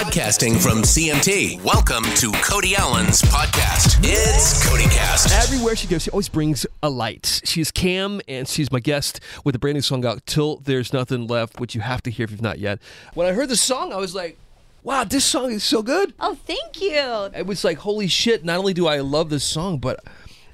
Podcasting 0.00 0.58
from 0.58 0.78
CMT. 0.78 1.62
Welcome 1.62 2.04
to 2.14 2.32
Cody 2.40 2.74
Alan's 2.74 3.20
podcast. 3.20 3.98
It's 4.02 4.66
CodyCast. 4.66 5.30
Everywhere 5.44 5.76
she 5.76 5.86
goes, 5.88 6.04
she 6.04 6.10
always 6.10 6.30
brings 6.30 6.64
a 6.82 6.88
light. 6.88 7.42
She's 7.44 7.70
Cam, 7.70 8.22
and 8.26 8.48
she's 8.48 8.72
my 8.72 8.80
guest 8.80 9.20
with 9.44 9.54
a 9.54 9.58
brand 9.58 9.74
new 9.74 9.82
song 9.82 10.06
out, 10.06 10.24
Till 10.24 10.56
There's 10.56 10.94
Nothing 10.94 11.26
Left, 11.26 11.60
which 11.60 11.74
you 11.74 11.82
have 11.82 12.02
to 12.04 12.10
hear 12.10 12.24
if 12.24 12.30
you've 12.30 12.40
not 12.40 12.58
yet. 12.58 12.78
When 13.12 13.26
I 13.26 13.32
heard 13.32 13.50
the 13.50 13.58
song, 13.58 13.92
I 13.92 13.96
was 13.96 14.14
like, 14.14 14.38
wow, 14.84 15.04
this 15.04 15.26
song 15.26 15.52
is 15.52 15.64
so 15.64 15.82
good. 15.82 16.14
Oh, 16.18 16.34
thank 16.46 16.80
you. 16.80 17.28
It 17.36 17.46
was 17.46 17.62
like, 17.62 17.76
holy 17.76 18.06
shit, 18.08 18.42
not 18.42 18.56
only 18.58 18.72
do 18.72 18.86
I 18.86 19.00
love 19.00 19.28
this 19.28 19.44
song, 19.44 19.80
but 19.80 20.02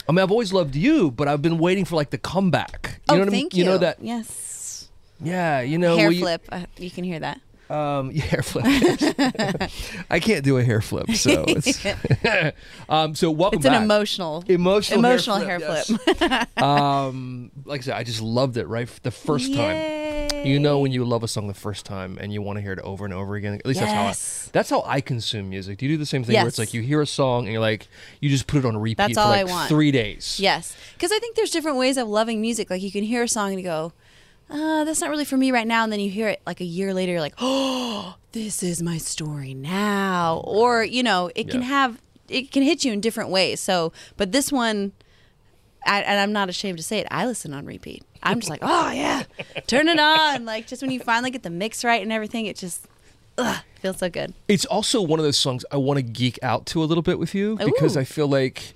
I 0.09 0.13
mean, 0.13 0.25
I've 0.25 0.33
always 0.33 0.53
loved 0.53 0.75
you, 0.75 1.13
but 1.13 1.29
I've 1.29 1.41
been 1.41 1.59
waiting 1.59 1.85
for 1.85 1.95
like 1.95 2.11
the 2.11 2.19
comeback. 2.19 3.01
You 3.09 3.15
oh, 3.15 3.15
know 3.15 3.21
what 3.21 3.31
thank 3.31 3.35
I 3.35 3.43
mean? 3.45 3.49
you. 3.53 3.59
You 3.65 3.71
know 3.71 3.79
that? 3.79 3.99
Yes. 4.03 4.89
Yeah, 5.21 5.61
you 5.61 5.79
know. 5.79 5.97
Hair 5.97 6.07
where 6.07 6.13
you- 6.13 6.21
flip. 6.21 6.49
Uh, 6.51 6.67
you 6.79 6.91
can 6.91 7.05
hear 7.05 7.21
that. 7.21 7.41
Um, 7.69 8.11
yeah, 8.15 8.23
hair 8.23 8.43
flip. 8.43 8.65
I 10.11 10.21
can't 10.21 10.45
do 10.45 10.59
a 10.59 10.63
hair 10.63 10.81
flip, 10.81 11.11
so 11.13 11.45
it's. 11.49 11.85
um, 12.89 13.15
so 13.15 13.31
welcome 13.31 13.59
It's 13.59 13.67
an 13.67 13.73
back. 13.73 13.83
emotional, 13.83 14.45
Emotional, 14.47 14.99
emotional 15.01 15.37
hair 15.39 15.59
hair 15.59 15.83
flip. 15.83 16.01
flip. 16.01 16.19
yes. 16.21 16.63
um, 16.63 17.51
like 17.65 17.81
I 17.81 17.85
said, 17.85 17.95
I 17.97 18.05
just 18.05 18.21
loved 18.23 18.57
it 18.57 18.67
right 18.69 18.89
the 19.03 19.11
first 19.11 19.53
time. 19.55 20.27
You 20.45 20.61
know 20.61 20.79
when 20.79 20.93
you 20.93 21.05
love 21.05 21.25
a 21.25 21.29
song 21.29 21.49
the 21.49 21.55
first 21.55 21.85
time 21.87 22.19
and 22.21 22.33
you 22.33 22.41
want 22.41 22.57
to 22.59 22.61
hear 22.63 22.73
it 22.73 22.79
over 22.81 23.05
and 23.05 23.13
over 23.13 23.35
again. 23.35 23.55
At 23.55 23.67
least 23.67 23.81
Yes. 23.81 23.89
that's 23.89 23.95
how 23.95 24.49
I, 24.49 24.51
that's 24.53 24.71
how 24.71 24.83
I 24.87 25.01
consume 25.01 25.49
music. 25.51 25.79
Do 25.79 25.87
you 25.87 25.93
do 25.95 25.99
the 25.99 26.07
same 26.07 26.23
thing 26.25 26.37
where 26.37 26.47
it's 26.47 26.59
like 26.59 26.73
you 26.73 26.83
hear 26.83 27.01
a 27.03 27.07
song 27.07 27.45
and 27.47 27.53
you're 27.53 27.61
like 27.61 27.89
you 28.21 28.29
just 28.31 28.47
put 28.47 28.59
it 28.59 28.65
on 28.65 28.77
repeat 28.77 28.97
That's 28.99 29.15
for 29.15 29.21
all 29.21 29.33
I 29.33 29.43
want. 29.45 29.69
three 29.69 29.91
days. 29.91 30.39
Yes, 30.41 30.77
because 30.95 31.11
I 31.11 31.19
think 31.19 31.35
there's 31.37 31.51
different 31.51 31.79
ways 31.79 31.97
of 31.97 32.07
loving 32.07 32.41
music. 32.41 32.71
Like 32.71 32.83
you 32.83 32.93
can 32.93 33.03
hear 33.03 33.25
a 33.25 33.29
song 33.29 33.51
and 33.51 33.59
you 33.59 33.65
go, 33.65 33.93
uh, 34.51 34.85
"That's 34.85 35.01
not 35.01 35.11
really 35.11 35.25
for 35.25 35.37
me 35.37 35.51
right 35.51 35.67
now," 35.67 35.85
and 35.85 35.93
then 35.93 36.01
you 36.01 36.11
hear 36.11 36.29
it 36.29 36.41
like 36.47 36.61
a 36.61 36.65
year 36.65 36.95
later, 36.95 37.13
you're 37.13 37.21
like, 37.21 37.35
"Oh, 37.39 38.17
this 38.33 38.63
is 38.63 38.83
my 38.83 38.99
story 38.99 39.55
now." 39.55 40.43
Or 40.45 40.85
you 40.85 41.03
know, 41.03 41.31
it 41.35 41.49
can 41.49 41.63
have 41.63 42.01
it 42.29 42.51
can 42.51 42.63
hit 42.63 42.85
you 42.85 42.93
in 42.93 43.01
different 43.01 43.31
ways. 43.31 43.61
So, 43.61 43.93
but 44.17 44.33
this 44.33 44.51
one, 44.53 44.93
I, 45.87 46.03
and 46.03 46.21
I'm 46.21 46.33
not 46.33 46.49
ashamed 46.49 46.79
to 46.79 46.85
say 46.85 46.99
it, 46.99 47.07
I 47.11 47.27
listen 47.27 47.55
on 47.55 47.67
repeat. 47.67 48.05
I'm 48.23 48.41
just 48.41 48.51
like, 48.51 48.61
"Oh 48.63 48.91
yeah, 48.91 49.25
turn 49.67 49.89
it 49.89 50.01
on!" 50.01 50.45
Like 50.45 50.67
just 50.67 50.83
when 50.83 50.91
you 50.91 51.01
finally 51.01 51.31
get 51.31 51.43
the 51.43 51.51
mix 51.51 51.85
right 51.85 52.03
and 52.03 52.13
everything, 52.13 52.47
it 52.47 52.57
just 52.57 52.87
ugh, 53.39 53.63
feels 53.81 53.99
so 53.99 54.09
good. 54.09 54.35
It's 54.49 54.65
also 54.65 55.01
one 55.01 55.19
of 55.19 55.25
those 55.25 55.39
songs 55.39 55.65
I 55.71 55.77
want 55.77 55.99
to 55.99 56.03
geek 56.03 56.39
out 56.43 56.67
to 56.67 56.83
a 56.83 56.87
little 56.87 57.03
bit 57.03 57.19
with 57.19 57.35
you 57.35 57.57
because 57.57 57.97
Ooh. 57.97 58.01
I 58.01 58.05
feel 58.05 58.29
like 58.29 58.75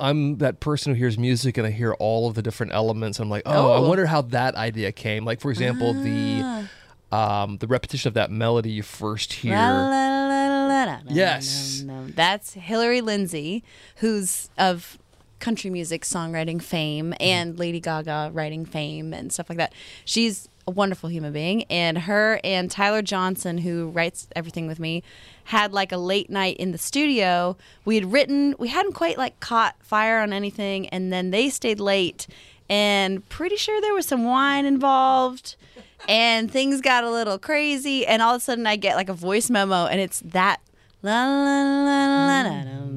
I'm 0.00 0.38
that 0.38 0.60
person 0.60 0.92
who 0.94 0.98
hears 0.98 1.18
music 1.18 1.58
and 1.58 1.66
I 1.66 1.70
hear 1.70 1.92
all 1.94 2.28
of 2.28 2.34
the 2.34 2.42
different 2.42 2.72
elements. 2.72 3.18
I'm 3.18 3.28
like, 3.30 3.42
oh, 3.46 3.72
I 3.72 3.76
Oh. 3.78 3.88
wonder 3.88 4.06
how 4.06 4.22
that 4.22 4.54
idea 4.54 4.92
came. 4.92 5.24
Like, 5.24 5.40
for 5.40 5.50
example, 5.50 5.92
the 5.94 6.68
um, 7.10 7.56
the 7.58 7.66
repetition 7.66 8.08
of 8.08 8.14
that 8.14 8.30
melody 8.30 8.70
you 8.70 8.82
first 8.82 9.32
hear. 9.32 9.56
La, 9.56 9.88
la, 9.88 10.84
la, 10.84 10.98
Yes. 11.08 11.82
la, 11.86 11.94
la, 11.94 12.00
la. 12.02 12.06
That's 12.14 12.52
Hillary 12.52 13.00
Lindsey, 13.00 13.64
who's 13.96 14.50
of 14.58 14.98
country 15.40 15.70
music 15.70 16.02
songwriting 16.02 16.60
fame 16.60 17.14
and 17.20 17.58
Lady 17.58 17.80
Gaga 17.80 18.30
writing 18.34 18.64
fame 18.66 19.14
and 19.14 19.32
stuff 19.32 19.48
like 19.48 19.56
that. 19.58 19.72
She's 20.04 20.48
a 20.68 20.70
wonderful 20.70 21.08
human 21.08 21.32
being. 21.32 21.64
And 21.64 21.96
her 21.98 22.40
and 22.44 22.70
Tyler 22.70 23.00
Johnson, 23.00 23.58
who 23.58 23.88
writes 23.88 24.28
everything 24.36 24.66
with 24.66 24.78
me, 24.78 25.02
had 25.44 25.72
like 25.72 25.92
a 25.92 25.96
late 25.96 26.28
night 26.28 26.58
in 26.58 26.72
the 26.72 26.78
studio. 26.78 27.56
We 27.86 27.94
had 27.94 28.12
written, 28.12 28.54
we 28.58 28.68
hadn't 28.68 28.92
quite 28.92 29.16
like 29.16 29.40
caught 29.40 29.76
fire 29.80 30.20
on 30.20 30.32
anything, 30.32 30.88
and 30.90 31.10
then 31.10 31.30
they 31.30 31.48
stayed 31.48 31.80
late. 31.80 32.26
And 32.68 33.26
pretty 33.30 33.56
sure 33.56 33.80
there 33.80 33.94
was 33.94 34.06
some 34.06 34.24
wine 34.24 34.66
involved, 34.66 35.56
and 36.06 36.50
things 36.52 36.82
got 36.82 37.02
a 37.02 37.10
little 37.10 37.38
crazy. 37.38 38.06
And 38.06 38.20
all 38.20 38.34
of 38.34 38.42
a 38.42 38.44
sudden, 38.44 38.66
I 38.66 38.76
get 38.76 38.94
like 38.94 39.08
a 39.08 39.14
voice 39.14 39.48
memo, 39.48 39.86
and 39.86 40.00
it's 40.00 40.20
that 40.20 40.60
la 41.02 41.24
la 41.24 41.44
la 41.44 41.62
la 41.62 42.04
la 42.04 42.42
la 42.42 42.42
la, 42.42 42.88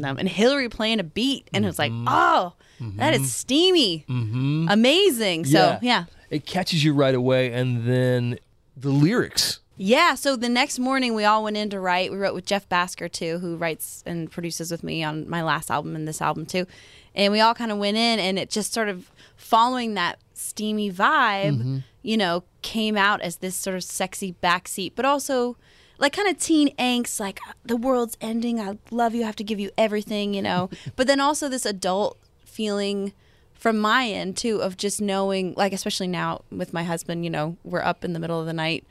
dum, 0.00 0.18
and 0.18 0.28
Hillary 0.28 0.68
playing 0.68 1.00
a 1.00 1.04
beat, 1.04 1.48
and 1.52 1.64
it 1.64 1.68
was 1.68 1.78
like, 1.78 1.90
mm-hmm. 1.90 2.06
oh, 2.08 2.52
mm-hmm. 2.80 2.98
that 2.98 3.14
is 3.14 3.22
mm-hmm. 3.22 3.26
steamy, 3.26 4.04
mm-hmm. 4.08 4.66
amazing. 4.70 5.44
So 5.46 5.58
yeah. 5.58 5.78
yeah. 5.82 6.04
It 6.30 6.46
catches 6.46 6.84
you 6.84 6.94
right 6.94 7.14
away, 7.14 7.52
and 7.52 7.86
then 7.86 8.38
the 8.76 8.90
lyrics. 8.90 9.60
yeah 9.78 10.14
so 10.14 10.36
the 10.36 10.48
next 10.48 10.78
morning 10.78 11.14
we 11.14 11.24
all 11.24 11.42
went 11.42 11.56
in 11.56 11.70
to 11.70 11.80
write. 11.80 12.10
We 12.10 12.18
wrote 12.18 12.34
with 12.34 12.44
Jeff 12.44 12.68
Bhasker 12.68 13.10
too 13.10 13.38
who 13.38 13.56
writes 13.56 14.02
and 14.06 14.30
produces 14.30 14.70
with 14.70 14.84
me 14.84 15.02
on 15.02 15.28
my 15.28 15.42
last 15.42 15.70
album 15.70 15.96
and 15.96 16.06
this 16.06 16.20
album 16.20 16.46
too. 16.46 16.66
And 17.14 17.32
we 17.32 17.40
all 17.40 17.54
kind 17.54 17.72
of 17.72 17.78
went 17.78 17.96
in 17.96 18.18
and 18.18 18.38
it 18.38 18.50
just 18.50 18.74
sort 18.74 18.88
of 18.88 19.10
following 19.36 19.94
that 19.94 20.18
steamy 20.34 20.92
vibe 20.92 21.58
mm-hmm. 21.58 21.78
you 22.02 22.16
know 22.16 22.44
came 22.60 22.96
out 22.96 23.22
as 23.22 23.36
this 23.36 23.56
sort 23.56 23.76
of 23.76 23.82
sexy 23.82 24.34
backseat 24.42 24.92
but 24.94 25.04
also 25.06 25.56
like 25.98 26.12
kind 26.12 26.28
of 26.28 26.38
teen 26.38 26.74
angst 26.76 27.18
like 27.18 27.40
uh, 27.48 27.52
the 27.64 27.76
world's 27.76 28.18
ending. 28.20 28.60
I 28.60 28.76
love 28.90 29.14
you. 29.14 29.22
I 29.22 29.26
have 29.26 29.36
to 29.36 29.44
give 29.44 29.60
you 29.60 29.70
everything 29.78 30.34
you 30.34 30.42
know? 30.42 30.68
But 30.96 31.06
then 31.06 31.20
also 31.20 31.48
this 31.48 31.64
adult 31.64 32.18
feeling 32.44 33.12
from 33.56 33.78
my 33.78 34.06
end 34.06 34.36
too 34.36 34.60
of 34.60 34.76
just 34.76 35.00
knowing 35.00 35.54
like 35.56 35.72
especially 35.72 36.06
now 36.06 36.42
with 36.50 36.72
my 36.72 36.84
husband 36.84 37.24
you 37.24 37.30
know 37.30 37.56
we're 37.64 37.82
up 37.82 38.04
in 38.04 38.12
the 38.12 38.18
middle 38.18 38.38
of 38.38 38.46
the 38.46 38.52
night 38.52 38.84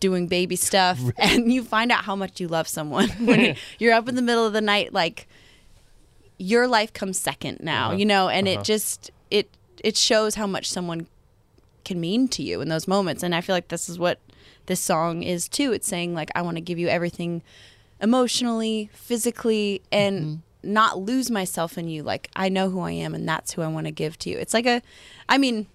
doing 0.00 0.26
baby 0.26 0.56
stuff 0.56 1.00
and 1.18 1.52
you 1.52 1.62
find 1.62 1.90
out 1.90 2.04
how 2.04 2.16
much 2.16 2.40
you 2.40 2.48
love 2.48 2.68
someone. 2.68 3.08
When 3.20 3.40
you- 3.40 3.54
you're 3.78 3.94
up 3.94 4.08
in 4.08 4.16
the 4.16 4.22
middle 4.22 4.46
of 4.46 4.52
the 4.52 4.60
night 4.60 4.92
like 4.92 5.26
your 6.38 6.66
life 6.66 6.92
comes 6.92 7.18
second 7.18 7.60
now 7.60 7.88
uh-huh. 7.88 7.96
you 7.96 8.06
know 8.06 8.28
and 8.28 8.48
it 8.48 8.54
uh-huh. 8.54 8.64
just 8.64 9.10
it 9.30 9.48
it 9.82 9.96
shows 9.96 10.34
how 10.34 10.46
much 10.46 10.70
someone 10.70 11.06
can 11.84 12.00
mean 12.00 12.28
to 12.28 12.42
you 12.42 12.60
in 12.60 12.68
those 12.68 12.88
moments. 12.88 13.22
And 13.22 13.34
i 13.34 13.40
feel 13.40 13.54
like 13.54 13.68
this 13.68 13.88
is 13.88 13.98
what 13.98 14.18
this 14.66 14.80
song 14.80 15.22
is 15.22 15.48
too. 15.48 15.72
It's 15.72 15.86
saying 15.86 16.14
like 16.14 16.30
i 16.34 16.42
want 16.42 16.56
to 16.56 16.60
give 16.60 16.78
you 16.78 16.88
everything 16.88 17.42
emotionally 18.00 18.90
physically 18.92 19.80
and 19.92 20.20
mm-hmm. 20.20 20.34
Not 20.66 20.98
lose 20.98 21.30
myself 21.30 21.76
in 21.78 21.88
you 21.88 22.02
like 22.02 22.28
i 22.36 22.48
know 22.48 22.70
who 22.70 22.80
i 22.80 22.90
am 22.90 23.14
and 23.14 23.28
that's 23.28 23.52
who 23.52 23.62
i 23.62 23.66
want 23.66 23.86
to 23.86 23.92
give 23.92 24.18
to 24.18 24.30
you 24.30 24.38
it's 24.38 24.54
like 24.54 24.66
a 24.66 24.80
i 25.28 25.36
mean 25.38 25.66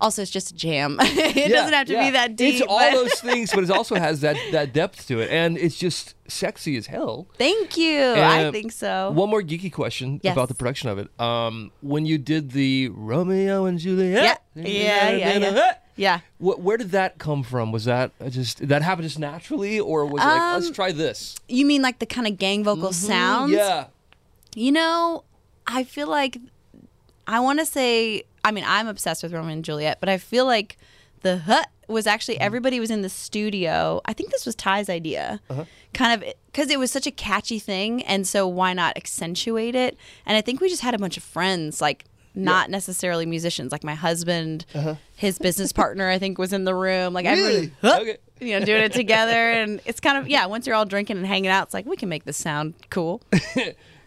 also 0.00 0.20
it's 0.22 0.30
just 0.30 0.50
a 0.50 0.54
jam 0.54 0.96
it 1.00 1.36
Yeah, 1.36 1.48
doesn't 1.48 1.72
have 1.72 1.86
to 1.86 1.92
yeah. 1.92 2.04
be 2.06 2.10
that 2.10 2.36
deep 2.36 2.54
It's 2.56 2.66
all 2.68 2.90
those 2.98 3.14
things, 3.20 3.52
but 3.54 3.62
it 3.64 3.70
also 3.70 3.94
has 3.94 4.20
that 4.22 4.36
that 4.52 4.72
depth 4.72 5.06
to 5.08 5.20
it, 5.20 5.30
and 5.30 5.56
it's 5.56 5.76
just 5.78 6.14
sexy 6.28 6.76
as 6.76 6.88
hell. 6.88 7.26
thank 7.38 7.76
you 7.76 8.00
i 8.02 8.44
Uh, 8.46 8.52
think 8.52 8.72
so 8.72 9.12
One 9.12 9.30
more 9.30 9.40
geeky 9.42 9.72
question 9.72 10.20
Yes. 10.22 10.32
about 10.34 10.48
the 10.48 10.54
production 10.54 10.88
of 10.90 10.98
it. 10.98 11.08
Um, 11.20 11.70
when 11.80 12.06
you 12.06 12.18
did 12.18 12.50
the 12.50 12.88
Romeo 12.88 13.66
and 13.66 13.78
Juliet, 13.78 14.42
Yeah. 14.56 14.62
Yeah, 14.66 15.10
yeah, 15.10 15.38
yeah. 15.38 15.72
yeah 15.96 16.18
Wh- 16.38 16.58
where 16.58 16.76
did 16.76 16.90
that 16.90 17.18
come 17.18 17.42
from? 17.44 17.70
Was 17.72 17.84
that 17.86 18.10
just 18.30 18.66
that 18.68 18.82
happen 18.82 19.04
just 19.04 19.18
naturally, 19.18 19.78
or 19.80 20.04
was 20.06 20.22
it 20.22 20.26
like 20.26 20.54
let's 20.54 20.66
Um, 20.66 20.74
try 20.74 20.90
this? 20.92 21.36
you 21.48 21.64
mean 21.64 21.82
like 21.82 21.98
the 22.00 22.06
kind 22.06 22.26
of 22.26 22.36
gang 22.36 22.64
vocal 22.64 22.92
sounds 22.92 23.52
Yeah, 23.52 23.86
You 24.54 24.72
know, 24.72 25.24
I 25.66 25.84
feel 25.84 26.08
like 26.08 26.38
I 27.26 27.40
want 27.40 27.58
to 27.60 27.66
say. 27.66 28.24
I 28.46 28.50
mean, 28.50 28.64
I'm 28.66 28.88
obsessed 28.88 29.22
with 29.22 29.32
Romeo 29.32 29.52
and 29.52 29.64
Juliet, 29.64 29.98
but 30.00 30.08
I 30.10 30.18
feel 30.18 30.44
like 30.44 30.76
the 31.22 31.38
hut 31.38 31.68
was 31.88 32.06
actually 32.06 32.36
mm-hmm. 32.36 32.44
everybody 32.44 32.80
was 32.80 32.90
in 32.90 33.02
the 33.02 33.08
studio. 33.08 34.00
I 34.04 34.12
think 34.12 34.30
this 34.30 34.46
was 34.46 34.54
Ty's 34.54 34.88
idea, 34.88 35.40
uh-huh. 35.50 35.64
kind 35.92 36.22
of 36.22 36.32
because 36.46 36.70
it 36.70 36.78
was 36.78 36.90
such 36.90 37.06
a 37.06 37.10
catchy 37.10 37.58
thing, 37.58 38.02
and 38.02 38.26
so 38.26 38.46
why 38.46 38.72
not 38.72 38.96
accentuate 38.96 39.74
it? 39.74 39.96
And 40.26 40.36
I 40.36 40.40
think 40.40 40.60
we 40.60 40.68
just 40.68 40.82
had 40.82 40.94
a 40.94 40.98
bunch 40.98 41.16
of 41.16 41.22
friends, 41.22 41.80
like 41.80 42.04
not 42.34 42.68
necessarily 42.68 43.26
musicians, 43.26 43.72
like 43.72 43.84
my 43.84 43.94
husband, 43.94 44.66
uh-huh. 44.74 44.96
his 45.16 45.38
business 45.38 45.72
partner, 45.80 46.08
I 46.08 46.18
think 46.18 46.38
was 46.38 46.52
in 46.52 46.64
the 46.64 46.74
room, 46.74 47.12
like 47.12 47.26
Really? 47.26 47.72
Okay. 47.82 48.18
you 48.40 48.58
know, 48.58 48.64
doing 48.64 48.82
it 48.82 48.92
together, 48.94 49.50
and 49.50 49.80
it's 49.84 50.00
kind 50.00 50.18
of 50.18 50.28
yeah. 50.28 50.46
Once 50.46 50.66
you're 50.66 50.76
all 50.76 50.86
drinking 50.86 51.16
and 51.16 51.26
hanging 51.26 51.50
out, 51.50 51.64
it's 51.64 51.74
like 51.74 51.86
we 51.86 51.96
can 51.96 52.08
make 52.08 52.24
this 52.24 52.36
sound 52.36 52.74
cool. 52.90 53.22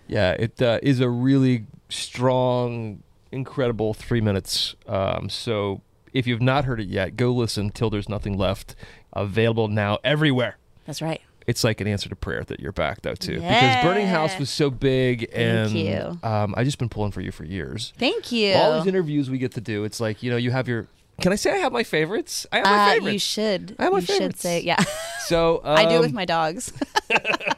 yeah. 0.08 0.32
It 0.32 0.62
uh, 0.62 0.80
is 0.84 1.00
a 1.00 1.10
really 1.10 1.66
strong, 1.90 3.04
incredible 3.32 3.94
three 3.94 4.22
minutes. 4.22 4.76
Um, 4.88 5.30
so 5.30 5.82
if 6.14 6.26
you've 6.28 6.42
not 6.42 6.66
heard 6.66 6.80
it 6.80 6.88
yet, 6.88 7.16
go 7.16 7.32
listen 7.32 7.70
till 7.70 7.90
there's 7.90 8.10
nothing 8.10 8.38
left. 8.38 8.76
Available 9.14 9.68
now 9.68 9.98
everywhere. 10.04 10.58
That's 10.86 11.02
right. 11.02 11.22
it's 11.48 11.64
like 11.64 11.82
an 11.82 11.88
answer 11.88 12.08
to 12.10 12.16
prayer 12.16 12.44
that 12.46 12.60
you're 12.60 12.72
back 12.72 13.02
though 13.02 13.14
too 13.16 13.36
because 13.36 13.84
burning 13.84 14.08
house 14.08 14.38
was 14.40 14.50
so 14.50 14.70
big 14.70 15.30
and 15.34 15.72
you. 15.72 16.18
um 16.24 16.54
i 16.58 16.64
just 16.64 16.78
been 16.78 16.90
pulling 16.90 17.12
for 17.12 17.22
you 17.22 17.32
for 17.32 17.44
years 17.46 17.94
Thank 17.98 18.32
you. 18.34 18.54
all 18.54 18.78
these 18.78 18.88
interviews 18.88 19.30
we 19.30 19.38
get 19.38 19.54
to 19.54 19.62
do 19.62 19.84
it's 19.86 20.00
like 20.02 20.24
you 20.24 20.30
know 20.32 20.36
you 20.38 20.52
have 20.52 20.68
your 20.68 20.88
can 21.22 21.32
i 21.32 21.36
say 21.36 21.52
i 21.52 21.58
have 21.58 21.72
my 21.74 21.84
favorites 21.84 22.46
i 22.54 22.58
have 22.58 22.66
my 22.66 22.72
Uh, 22.72 22.90
favorites 22.96 23.14
you 23.14 23.20
should. 23.20 23.76
I 23.80 23.84
have 23.84 23.94
my 23.94 24.00
you 24.00 24.06
should 24.06 24.18
favorites. 24.18 24.42
say 24.42 24.62
yeah. 24.62 24.84
so 25.26 25.58
um, 25.64 25.78
I 25.78 25.86
do 25.90 25.96
it 25.96 26.02
with 26.02 26.14
my 26.14 26.26
dogs. 26.26 26.72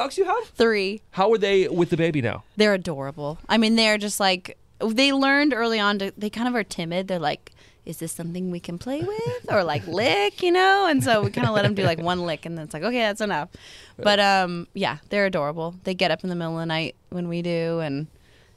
dogs 0.00 0.16
you 0.18 0.24
have 0.24 0.44
Three. 0.64 1.02
how 1.12 1.32
are 1.32 1.38
they 1.38 1.68
with 1.68 1.90
the 1.90 1.96
baby 1.96 2.20
now 2.22 2.44
They're 2.56 2.74
adorable. 2.74 3.38
I 3.48 3.56
mean, 3.58 3.74
they're 3.76 3.98
just 3.98 4.18
like 4.20 4.56
they 4.80 5.12
learned 5.12 5.52
early 5.54 5.80
on 5.80 5.98
to. 5.98 6.12
They 6.16 6.30
kind 6.30 6.46
of 6.48 6.54
are 6.54 6.62
timid. 6.62 7.08
They're 7.08 7.18
like, 7.32 7.50
"Is 7.84 7.96
this 7.98 8.12
something 8.12 8.50
we 8.52 8.60
can 8.60 8.78
play 8.78 9.00
with?" 9.02 9.42
or 9.52 9.64
like 9.64 9.84
lick, 10.00 10.40
you 10.40 10.52
know? 10.52 10.86
And 10.88 11.02
so 11.02 11.22
we 11.24 11.30
kind 11.32 11.48
of 11.48 11.54
let 11.54 11.62
them 11.62 11.74
do 11.74 11.82
like 11.82 11.98
one 11.98 12.20
lick, 12.26 12.46
and 12.46 12.56
then 12.56 12.64
it's 12.66 12.74
like, 12.74 12.84
okay, 12.84 13.00
that's 13.00 13.20
enough. 13.20 13.48
But 13.96 14.20
um, 14.20 14.68
yeah, 14.74 14.98
they're 15.10 15.26
adorable. 15.26 15.74
They 15.82 15.94
get 15.94 16.12
up 16.12 16.22
in 16.22 16.30
the 16.30 16.36
middle 16.36 16.54
of 16.54 16.62
the 16.62 16.66
night 16.66 16.94
when 17.10 17.26
we 17.28 17.42
do, 17.42 17.80
and 17.80 18.06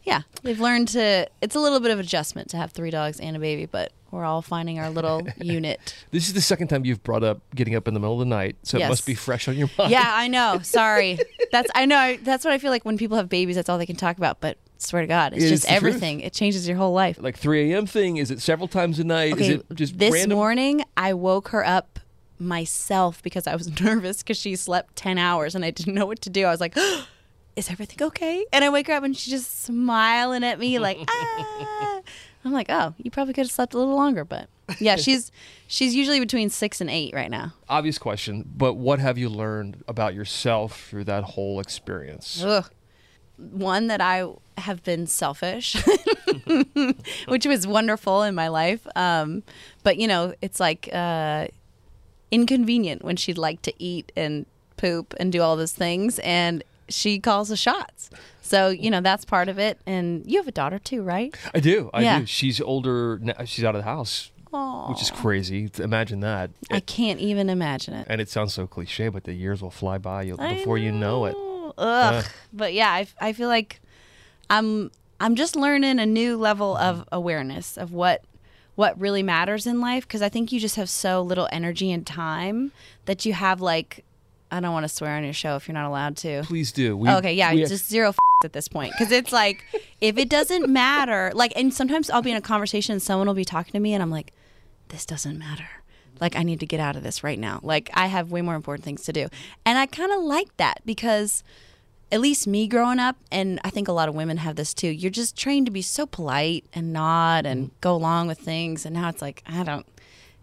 Yeah, 0.04 0.22
they've 0.44 0.60
learned 0.60 0.90
to. 0.90 1.28
It's 1.42 1.56
a 1.56 1.60
little 1.60 1.80
bit 1.80 1.90
of 1.90 2.00
adjustment 2.00 2.50
to 2.52 2.58
have 2.58 2.72
three 2.72 2.92
dogs 2.92 3.20
and 3.20 3.36
a 3.36 3.40
baby, 3.40 3.66
but 3.66 3.92
we're 4.12 4.26
all 4.26 4.42
finding 4.42 4.78
our 4.80 4.90
little 4.90 5.28
unit. 5.42 5.96
This 6.12 6.28
is 6.28 6.34
the 6.34 6.42
second 6.42 6.68
time 6.68 6.86
you've 6.86 7.02
brought 7.04 7.24
up 7.24 7.40
getting 7.56 7.76
up 7.76 7.88
in 7.88 7.94
the 7.94 8.00
middle 8.00 8.14
of 8.14 8.20
the 8.20 8.26
night, 8.26 8.58
so 8.64 8.78
it 8.78 8.88
must 8.88 9.06
be 9.06 9.16
fresh 9.16 9.48
on 9.48 9.56
your 9.56 9.70
mind. 9.78 9.92
Yeah, 9.92 10.04
I 10.06 10.28
know. 10.28 10.60
Sorry. 10.64 11.18
That's 11.52 11.70
I 11.76 11.86
know. 11.86 11.98
I- 11.98 12.18
That's 12.18 12.44
what 12.46 12.54
I 12.54 12.58
feel 12.58 12.72
like 12.72 12.86
when 12.86 12.98
people 12.98 13.18
have 13.18 13.30
babies. 13.30 13.56
That's 13.56 13.70
all 13.70 13.78
they 13.78 13.86
can 13.86 13.96
talk 13.96 14.18
about. 14.18 14.40
But 14.42 14.58
swear 14.78 15.02
to 15.02 15.08
God, 15.08 15.34
it's 15.34 15.44
It 15.44 15.46
is 15.46 15.52
just 15.52 15.64
the 15.64 15.68
truth. 15.70 15.78
everything. 15.78 16.20
It 16.22 16.34
changes 16.34 16.68
your 16.68 16.78
whole 16.78 16.94
life. 16.94 17.18
Like 17.22 17.38
3 17.38 17.72
a.m. 17.72 17.86
thing? 17.86 18.18
Is 18.18 18.32
it 18.32 18.42
several 18.42 18.68
times 18.68 19.00
a 19.00 19.04
night? 19.04 19.34
Okay, 19.34 19.44
is 19.44 19.50
it 19.50 19.66
just 19.76 19.98
this 19.98 20.14
random? 20.14 20.38
morning 20.38 20.84
I 20.98 21.14
woke 21.14 21.50
her 21.50 21.66
up 21.66 22.00
myself 22.40 23.22
because 23.24 23.48
I 23.48 23.56
was 23.56 23.80
nervous 23.82 24.24
because 24.24 24.38
she 24.38 24.56
slept 24.56 24.96
10 24.96 25.18
hours 25.18 25.56
and 25.56 25.64
I 25.64 25.72
didn't 25.72 25.94
know 25.94 26.06
what 26.06 26.22
to 26.22 26.30
do. 26.30 26.46
I 26.46 26.52
was 26.52 26.60
like, 26.60 26.76
is 27.56 27.70
everything 27.70 28.06
okay? 28.08 28.46
And 28.54 28.64
I 28.64 28.70
wake 28.70 28.88
her 28.88 28.94
up 28.94 29.04
and 29.04 29.16
she's 29.16 29.32
just 29.32 29.64
smiling 29.64 30.44
at 30.44 30.60
me 30.60 30.80
like, 30.88 30.98
ah. 31.08 32.02
I'm 32.44 32.52
like, 32.52 32.68
oh, 32.70 32.94
you 32.98 33.12
probably 33.12 33.34
could 33.34 33.46
have 33.46 33.52
slept 33.52 33.74
a 33.74 33.78
little 33.78 33.96
longer, 33.96 34.26
but 34.26 34.50
yeah, 34.80 34.96
she's 34.98 35.32
she's 35.68 35.94
usually 35.94 36.20
between 36.20 36.50
six 36.50 36.82
and 36.82 36.90
eight 36.90 37.14
right 37.14 37.30
now. 37.30 37.54
Obvious 37.70 37.98
question, 37.98 38.50
but 38.56 38.74
what 38.74 39.00
have 39.00 39.18
you 39.18 39.30
learned 39.30 39.84
about 39.88 40.16
yourself 40.16 40.88
through 40.90 41.04
that 41.06 41.24
whole 41.24 41.60
experience? 41.60 42.42
Ugh. 42.44 42.70
One 43.38 43.88
that 43.88 44.02
I 44.02 44.28
have 44.58 44.84
been 44.84 45.08
selfish, 45.08 45.76
which 47.28 47.46
was 47.46 47.66
wonderful 47.66 48.22
in 48.22 48.36
my 48.36 48.50
life. 48.50 48.86
Um, 48.96 49.44
but 49.84 49.98
you 49.98 50.08
know, 50.08 50.36
it's 50.42 50.60
like 50.60 50.90
uh, 50.94 51.48
inconvenient 52.30 53.04
when 53.04 53.16
she'd 53.16 53.40
like 53.40 53.62
to 53.64 53.74
eat 53.80 54.12
and 54.16 54.46
poop 54.78 55.16
and 55.20 55.32
do 55.32 55.42
all 55.42 55.56
those 55.58 55.74
things, 55.74 56.20
and 56.20 56.64
she 56.90 57.20
calls 57.20 57.50
the 57.50 57.56
shots. 57.58 58.10
So 58.42 58.70
you 58.70 58.90
know 58.92 59.02
that's 59.02 59.24
part 59.26 59.48
of 59.50 59.58
it. 59.60 59.80
And 59.86 60.24
you 60.30 60.38
have 60.38 60.48
a 60.48 60.52
daughter 60.52 60.80
too, 60.80 61.04
right? 61.04 61.34
I 61.54 61.60
do. 61.60 61.90
I 61.94 62.02
Yeah. 62.04 62.20
do. 62.20 62.26
She's 62.26 62.60
older. 62.62 63.20
now- 63.22 63.46
She's 63.46 63.64
out 63.64 63.76
of 63.76 63.80
the 63.80 63.90
house, 63.90 64.32
which 64.90 65.02
is 65.02 65.10
crazy. 65.12 65.70
Imagine 65.80 66.20
that. 66.22 66.50
I 66.70 66.82
can't 66.82 67.20
even 67.20 67.50
imagine 67.50 67.94
it. 67.94 68.08
and 68.10 68.20
it 68.20 68.30
sounds 68.30 68.54
so 68.54 68.68
cliche, 68.68 69.08
but 69.10 69.24
the 69.24 69.34
years 69.34 69.62
will 69.62 69.72
fly 69.72 69.98
by 69.98 70.24
you 70.24 70.36
before 70.38 70.78
you 70.78 70.92
know 70.92 71.26
it. 71.26 71.36
Ugh. 71.78 72.26
But 72.52 72.74
yeah, 72.74 72.90
I, 72.92 73.08
I 73.22 73.32
feel 73.34 73.48
like 73.48 73.80
I'm 74.50 74.92
I'm 75.20 75.36
just 75.36 75.56
learning 75.56 76.00
a 76.00 76.06
new 76.06 76.36
level 76.36 76.76
of 76.76 77.08
awareness 77.12 77.78
of 77.78 77.94
what 77.94 78.24
what 78.76 79.00
really 79.00 79.22
matters 79.24 79.68
in 79.68 79.80
life 79.80 80.06
because 80.08 80.22
I 80.22 80.30
think 80.30 80.52
you 80.52 80.60
just 80.60 80.76
have 80.76 80.90
so 80.90 81.22
little 81.22 81.48
energy 81.52 81.92
and 81.92 82.06
time 82.06 82.72
that 83.06 83.26
you 83.26 83.34
have 83.34 83.62
like 83.62 84.04
I 84.52 84.60
don't 84.60 84.74
want 84.74 84.84
to 84.84 84.90
swear 84.90 85.16
on 85.16 85.24
your 85.24 85.34
show 85.34 85.56
if 85.56 85.68
you're 85.68 85.74
not 85.74 85.88
allowed 85.88 86.18
to. 86.18 86.44
Please 86.44 86.72
do. 86.72 86.98
We, 86.98 87.10
oh, 87.10 87.18
okay, 87.18 87.34
yeah, 87.34 87.54
we- 87.54 87.66
just 87.66 87.90
zero 87.90 88.10
f- 88.10 88.18
at 88.44 88.54
this 88.54 88.68
point 88.68 88.92
because 88.98 89.12
it's 89.12 89.32
like 89.32 89.64
if 90.02 90.18
it 90.18 90.30
doesn't 90.30 90.68
matter, 90.68 91.32
like, 91.34 91.54
and 91.56 91.74
sometimes 91.74 92.10
I'll 92.10 92.22
be 92.22 92.32
in 92.32 92.38
a 92.38 92.42
conversation 92.42 92.94
and 92.94 93.02
someone 93.02 93.28
will 93.28 93.34
be 93.34 93.46
talking 93.46 93.72
to 93.74 93.80
me 93.80 93.94
and 93.94 94.04
I'm 94.04 94.12
like, 94.12 94.34
this 94.90 95.06
doesn't 95.06 95.38
matter. 95.38 95.68
Like, 96.20 96.36
I 96.36 96.44
need 96.44 96.60
to 96.60 96.66
get 96.68 96.80
out 96.80 96.96
of 96.96 97.02
this 97.02 97.24
right 97.24 97.40
now. 97.40 97.60
Like, 97.64 97.90
I 97.94 98.08
have 98.08 98.32
way 98.32 98.42
more 98.42 98.56
important 98.56 98.86
things 98.86 99.04
to 99.06 99.14
do, 99.14 99.28
and 99.66 99.80
I 99.80 99.86
kind 99.88 100.12
of 100.12 100.22
like 100.22 100.56
that 100.58 100.82
because. 100.86 101.44
At 102.14 102.20
least 102.20 102.46
me 102.46 102.68
growing 102.68 103.00
up, 103.00 103.16
and 103.32 103.58
I 103.64 103.70
think 103.70 103.88
a 103.88 103.94
lot 103.94 104.10
of 104.10 104.16
women 104.16 104.36
have 104.36 104.58
this 104.58 104.74
too. 104.74 104.90
You're 104.90 105.10
just 105.10 105.38
trained 105.38 105.66
to 105.68 105.72
be 105.72 105.82
so 105.82 106.06
polite 106.06 106.66
and 106.74 106.92
nod 106.92 107.46
and 107.46 107.68
mm-hmm. 107.68 107.76
go 107.80 107.96
along 107.96 108.28
with 108.28 108.38
things, 108.38 108.86
and 108.86 108.94
now 108.94 109.08
it's 109.08 109.22
like 109.22 109.42
I 109.48 109.64
don't. 109.64 109.86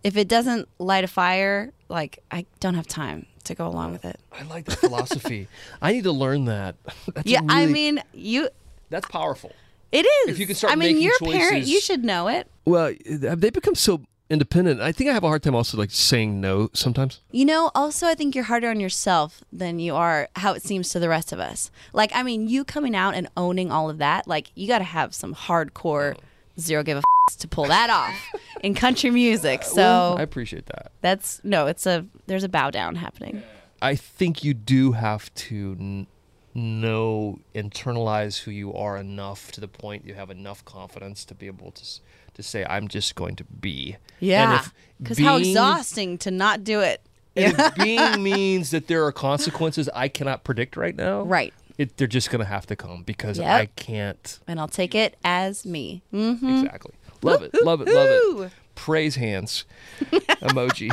If 0.08 0.16
it 0.16 0.26
doesn't 0.26 0.70
light 0.78 1.04
a 1.04 1.06
fire, 1.06 1.70
like 1.90 2.24
I 2.30 2.46
don't 2.60 2.72
have 2.72 2.86
time 2.86 3.26
to 3.44 3.54
go 3.54 3.66
along 3.66 3.92
with 3.92 4.06
it. 4.06 4.18
I 4.32 4.42
like 4.44 4.64
that 4.64 4.78
philosophy. 4.78 5.48
I 5.82 5.92
need 5.92 6.04
to 6.04 6.12
learn 6.12 6.46
that. 6.46 6.76
That's 7.14 7.26
Yeah, 7.26 7.40
I 7.46 7.66
mean, 7.66 8.02
you 8.14 8.48
that's 8.88 9.06
powerful. 9.08 9.52
It 9.92 10.06
is. 10.06 10.30
If 10.30 10.38
you 10.38 10.46
can 10.46 10.54
start 10.54 10.72
I 10.72 10.76
mean, 10.76 10.96
your 10.96 11.12
you're 11.20 11.32
parent. 11.32 11.66
You 11.66 11.78
should 11.82 12.06
know 12.06 12.28
it. 12.28 12.50
Well, 12.64 12.94
they 13.04 13.50
become 13.50 13.74
so 13.74 14.00
independent? 14.30 14.80
I 14.80 14.92
think 14.92 15.10
I 15.10 15.12
have 15.12 15.24
a 15.24 15.28
hard 15.28 15.42
time 15.42 15.54
also 15.54 15.76
like 15.76 15.90
saying 15.90 16.40
no 16.40 16.70
sometimes. 16.72 17.20
You 17.30 17.44
know, 17.44 17.70
also, 17.74 18.06
I 18.06 18.14
think 18.14 18.34
you're 18.34 18.44
harder 18.44 18.70
on 18.70 18.80
yourself 18.80 19.42
than 19.52 19.78
you 19.78 19.94
are 19.94 20.30
how 20.36 20.54
it 20.54 20.62
seems 20.62 20.88
to 20.90 20.98
the 20.98 21.10
rest 21.10 21.32
of 21.32 21.38
us. 21.38 21.70
Like, 21.92 22.12
I 22.14 22.22
mean, 22.22 22.48
you 22.48 22.64
coming 22.64 22.96
out 22.96 23.14
and 23.14 23.28
owning 23.36 23.70
all 23.70 23.90
of 23.90 23.98
that, 23.98 24.26
like, 24.26 24.52
you 24.54 24.66
got 24.68 24.78
to 24.78 24.84
have 24.84 25.14
some 25.14 25.34
hardcore 25.34 26.16
zero 26.60 26.82
give 26.82 26.96
a 26.98 27.02
f- 27.30 27.36
to 27.38 27.48
pull 27.48 27.64
that 27.66 27.90
off 27.90 28.14
in 28.62 28.74
country 28.74 29.10
music. 29.10 29.62
So 29.64 30.16
I 30.18 30.22
appreciate 30.22 30.66
that. 30.66 30.92
that's 31.00 31.40
no, 31.44 31.66
it's 31.66 31.86
a 31.86 32.06
there's 32.26 32.44
a 32.44 32.48
bow 32.48 32.70
down 32.70 32.96
happening. 32.96 33.42
I 33.80 33.94
think 33.94 34.42
you 34.42 34.54
do 34.54 34.92
have 34.92 35.32
to 35.34 35.76
n- 35.78 36.06
know, 36.54 37.38
internalize 37.54 38.38
who 38.40 38.50
you 38.50 38.74
are 38.74 38.96
enough 38.96 39.52
to 39.52 39.60
the 39.60 39.68
point 39.68 40.04
you 40.04 40.14
have 40.14 40.30
enough 40.30 40.64
confidence 40.64 41.24
to 41.26 41.34
be 41.34 41.46
able 41.46 41.70
to 41.72 41.82
s- 41.82 42.00
to 42.34 42.42
say, 42.42 42.64
"I'm 42.68 42.88
just 42.88 43.14
going 43.14 43.36
to 43.36 43.44
be." 43.44 43.96
Yeah, 44.20 44.64
because 45.00 45.18
how 45.18 45.36
exhausting 45.36 46.18
to 46.18 46.30
not 46.30 46.64
do 46.64 46.80
it. 46.80 47.00
And 47.36 47.54
if 47.56 47.74
being 47.76 48.22
means 48.22 48.70
that 48.72 48.88
there 48.88 49.04
are 49.04 49.12
consequences 49.12 49.88
I 49.94 50.08
cannot 50.08 50.42
predict 50.42 50.76
right 50.76 50.96
now, 50.96 51.22
Right. 51.22 51.54
It, 51.78 51.96
they're 51.96 52.06
just 52.08 52.30
gonna 52.30 52.44
have 52.44 52.66
to 52.66 52.76
come 52.76 53.04
because 53.04 53.38
Yep. 53.38 53.48
I 53.48 53.66
can't. 53.66 54.40
And 54.46 54.58
I'll 54.60 54.68
take 54.68 54.94
it 54.94 55.16
as 55.24 55.64
me. 55.64 56.02
Mm. 56.12 56.62
Exactly. 56.64 56.92
Love 57.22 57.42
it. 57.42 57.54
Love 57.64 57.80
it. 57.80 57.88
Love 57.88 58.42
it. 58.42 58.52
Praise 58.74 59.14
hands 59.16 59.64
emoji. 60.42 60.92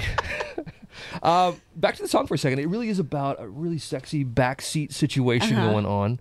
um, 1.24 1.60
back 1.76 1.96
to 1.96 2.02
the 2.04 2.08
song 2.08 2.28
for 2.28 2.36
a 2.36 2.38
second. 2.38 2.60
It 2.60 2.68
really 2.70 2.90
is 2.90 3.00
about 3.00 3.40
a 3.42 3.48
really 3.48 3.78
sexy 3.78 4.24
backseat 4.24 4.94
situation 4.94 5.58
Uh-huh. 5.58 5.72
going 5.72 5.86
on. 5.86 6.20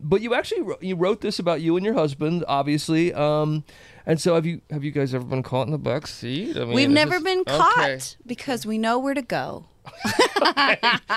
But 0.00 0.20
you 0.22 0.34
actually 0.34 0.62
wrote, 0.62 0.82
you 0.82 0.96
wrote 0.96 1.20
this 1.20 1.38
about 1.38 1.60
you 1.60 1.76
and 1.76 1.84
your 1.84 1.94
husband, 1.94 2.44
obviously. 2.48 3.14
Um, 3.14 3.64
and 4.06 4.20
so 4.20 4.34
have 4.34 4.44
you 4.44 4.60
have 4.70 4.82
you 4.84 4.90
guys 4.90 5.14
ever 5.14 5.24
been 5.24 5.42
caught 5.42 5.66
in 5.66 5.72
the 5.72 5.78
back 5.78 6.06
seat? 6.06 6.56
I 6.56 6.64
mean, 6.64 6.74
We've 6.74 6.90
never 6.90 7.20
been 7.20 7.44
caught 7.44 7.78
Okay. 7.78 7.98
because 8.26 8.66
we 8.66 8.76
know 8.76 8.98
where 8.98 9.14
to 9.14 9.22
go. 9.22 9.66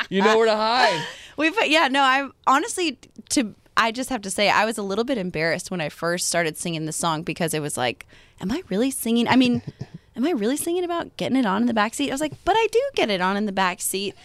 You 0.09 0.21
know 0.21 0.37
where 0.37 0.45
to 0.45 0.55
hide. 0.55 1.05
We've 1.37 1.55
yeah, 1.65 1.87
no, 1.87 2.01
I 2.01 2.29
honestly 2.45 2.97
to 3.29 3.55
I 3.77 3.91
just 3.91 4.09
have 4.09 4.23
to 4.23 4.31
say 4.31 4.49
I 4.49 4.65
was 4.65 4.77
a 4.77 4.83
little 4.83 5.03
bit 5.03 5.17
embarrassed 5.19 5.69
when 5.69 5.79
I 5.79 5.89
first 5.89 6.27
started 6.27 6.57
singing 6.57 6.85
the 6.85 6.91
song 6.91 7.21
because 7.21 7.53
it 7.53 7.61
was 7.61 7.77
like, 7.77 8.07
am 8.41 8.51
I 8.51 8.63
really 8.69 8.89
singing? 8.89 9.27
I 9.27 9.35
mean, 9.35 9.61
am 10.15 10.25
I 10.25 10.31
really 10.31 10.57
singing 10.57 10.83
about 10.83 11.15
getting 11.15 11.37
it 11.37 11.45
on 11.45 11.61
in 11.61 11.67
the 11.67 11.73
back 11.73 11.93
seat? 11.93 12.09
I 12.09 12.13
was 12.13 12.21
like, 12.21 12.33
but 12.43 12.55
I 12.57 12.67
do 12.71 12.81
get 12.95 13.11
it 13.11 13.21
on 13.21 13.37
in 13.37 13.45
the 13.45 13.51
back 13.51 13.79
seat. 13.79 14.15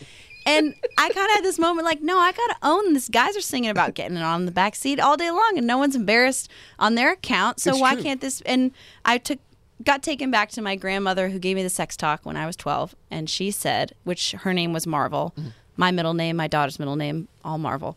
And 0.45 0.75
I 0.99 1.09
kind 1.11 1.27
of 1.27 1.35
had 1.37 1.45
this 1.45 1.59
moment 1.59 1.85
like, 1.85 2.03
no, 2.03 2.19
I 2.19 2.33
got 2.33 2.47
to 2.49 2.57
own 2.63 2.95
this. 2.95 3.09
Guys 3.09 3.37
are 3.37 3.43
singing 3.43 3.71
about 3.71 3.95
getting 3.95 4.17
it 4.17 4.23
on 4.23 4.41
in 4.41 4.47
the 4.47 4.53
back 4.53 4.75
seat 4.75 4.99
all 4.99 5.17
day 5.17 5.31
long 5.31 5.53
and 5.57 5.67
no 5.67 5.79
one's 5.79 5.95
embarrassed 5.95 6.49
on 6.81 6.95
their 6.97 7.13
account. 7.13 7.61
So 7.61 7.73
It's 7.73 7.81
why 7.81 7.95
true. 7.95 8.03
can't 8.03 8.21
this 8.21 8.41
and 8.41 8.73
I 9.05 9.19
took 9.19 9.39
got 9.85 10.03
taken 10.03 10.31
back 10.31 10.51
to 10.51 10.63
my 10.63 10.77
grandmother 10.77 11.29
who 11.29 11.39
gave 11.39 11.57
me 11.57 11.63
the 11.63 11.69
sex 11.69 11.97
talk 11.97 12.25
when 12.25 12.37
I 12.37 12.47
was 12.47 12.55
12 12.55 12.95
and 13.11 13.29
she 13.29 13.51
said 13.51 13.93
which 14.05 14.33
her 14.33 14.55
name 14.55 14.73
was 14.73 14.87
Marvel 14.87 15.35
mm-hmm. 15.37 15.49
My 15.83 15.91
middle 15.91 16.15
name 16.15 16.37
my 16.37 16.47
daughter's 16.47 16.79
middle 16.79 16.95
name 17.05 17.27
all 17.45 17.59
Marvel 17.59 17.97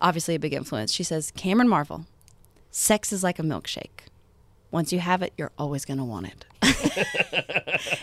obviously 0.00 0.34
a 0.34 0.38
big 0.38 0.52
influence 0.52 0.90
she 0.92 1.04
says 1.04 1.30
Cameron 1.36 1.68
Marvel 1.68 2.06
sex 2.72 3.12
is 3.12 3.22
like 3.22 3.38
a 3.38 3.42
milkshake 3.42 3.98
once 4.72 4.92
you 4.92 4.98
have 4.98 5.22
it 5.22 5.32
you're 5.38 5.52
always 5.56 5.84
going 5.84 5.98
to 6.04 6.04
want 6.14 6.26
it 6.32 6.44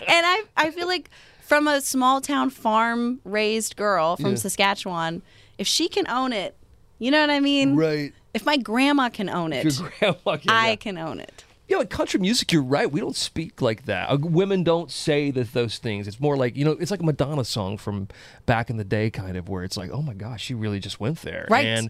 and 0.07 0.25
I 0.33 0.43
I 0.55 0.71
feel 0.71 0.87
like 0.87 1.09
from 1.41 1.67
a 1.67 1.81
small 1.81 2.21
town 2.21 2.49
farm 2.49 3.19
raised 3.25 3.75
girl 3.75 4.15
from 4.15 4.31
Yeah. 4.31 4.35
Saskatchewan 4.35 5.21
if 5.57 5.67
she 5.67 5.89
can 5.89 6.07
own 6.09 6.31
it 6.31 6.55
you 6.99 7.11
know 7.11 7.19
what 7.19 7.29
I 7.29 7.39
mean 7.41 7.75
Right. 7.75 8.13
if 8.33 8.45
my 8.45 8.55
grandma 8.57 9.09
can 9.09 9.29
own 9.29 9.51
it 9.51 9.77
yeah, 10.01 10.13
I 10.47 10.69
yeah. 10.69 10.75
can 10.75 10.97
own 10.97 11.19
it 11.19 11.40
Yeah, 11.71 11.77
like 11.77 11.89
country 11.89 12.19
music, 12.19 12.51
you're 12.51 12.61
right. 12.61 12.91
We 12.91 12.99
don't 12.99 13.15
speak 13.15 13.61
like 13.61 13.85
that. 13.85 14.09
Uh, 14.09 14.17
women 14.19 14.63
don't 14.63 14.91
say 14.91 15.31
that 15.31 15.53
those 15.53 15.77
things. 15.77 16.07
It's 16.07 16.19
more 16.19 16.35
like 16.35 16.55
you 16.57 16.65
know, 16.65 16.71
it's 16.71 16.91
like 16.91 16.99
a 16.99 17.03
Madonna 17.05 17.45
song 17.45 17.77
from 17.77 18.09
back 18.45 18.69
in 18.69 18.75
the 18.77 18.83
day, 18.83 19.09
kind 19.09 19.37
of, 19.37 19.47
where 19.47 19.63
it's 19.63 19.77
like, 19.77 19.89
oh 19.91 20.01
my 20.01 20.13
gosh, 20.13 20.43
she 20.43 20.53
really 20.53 20.79
just 20.79 20.99
went 20.99 21.21
there. 21.21 21.47
Right. 21.49 21.65
And 21.65 21.89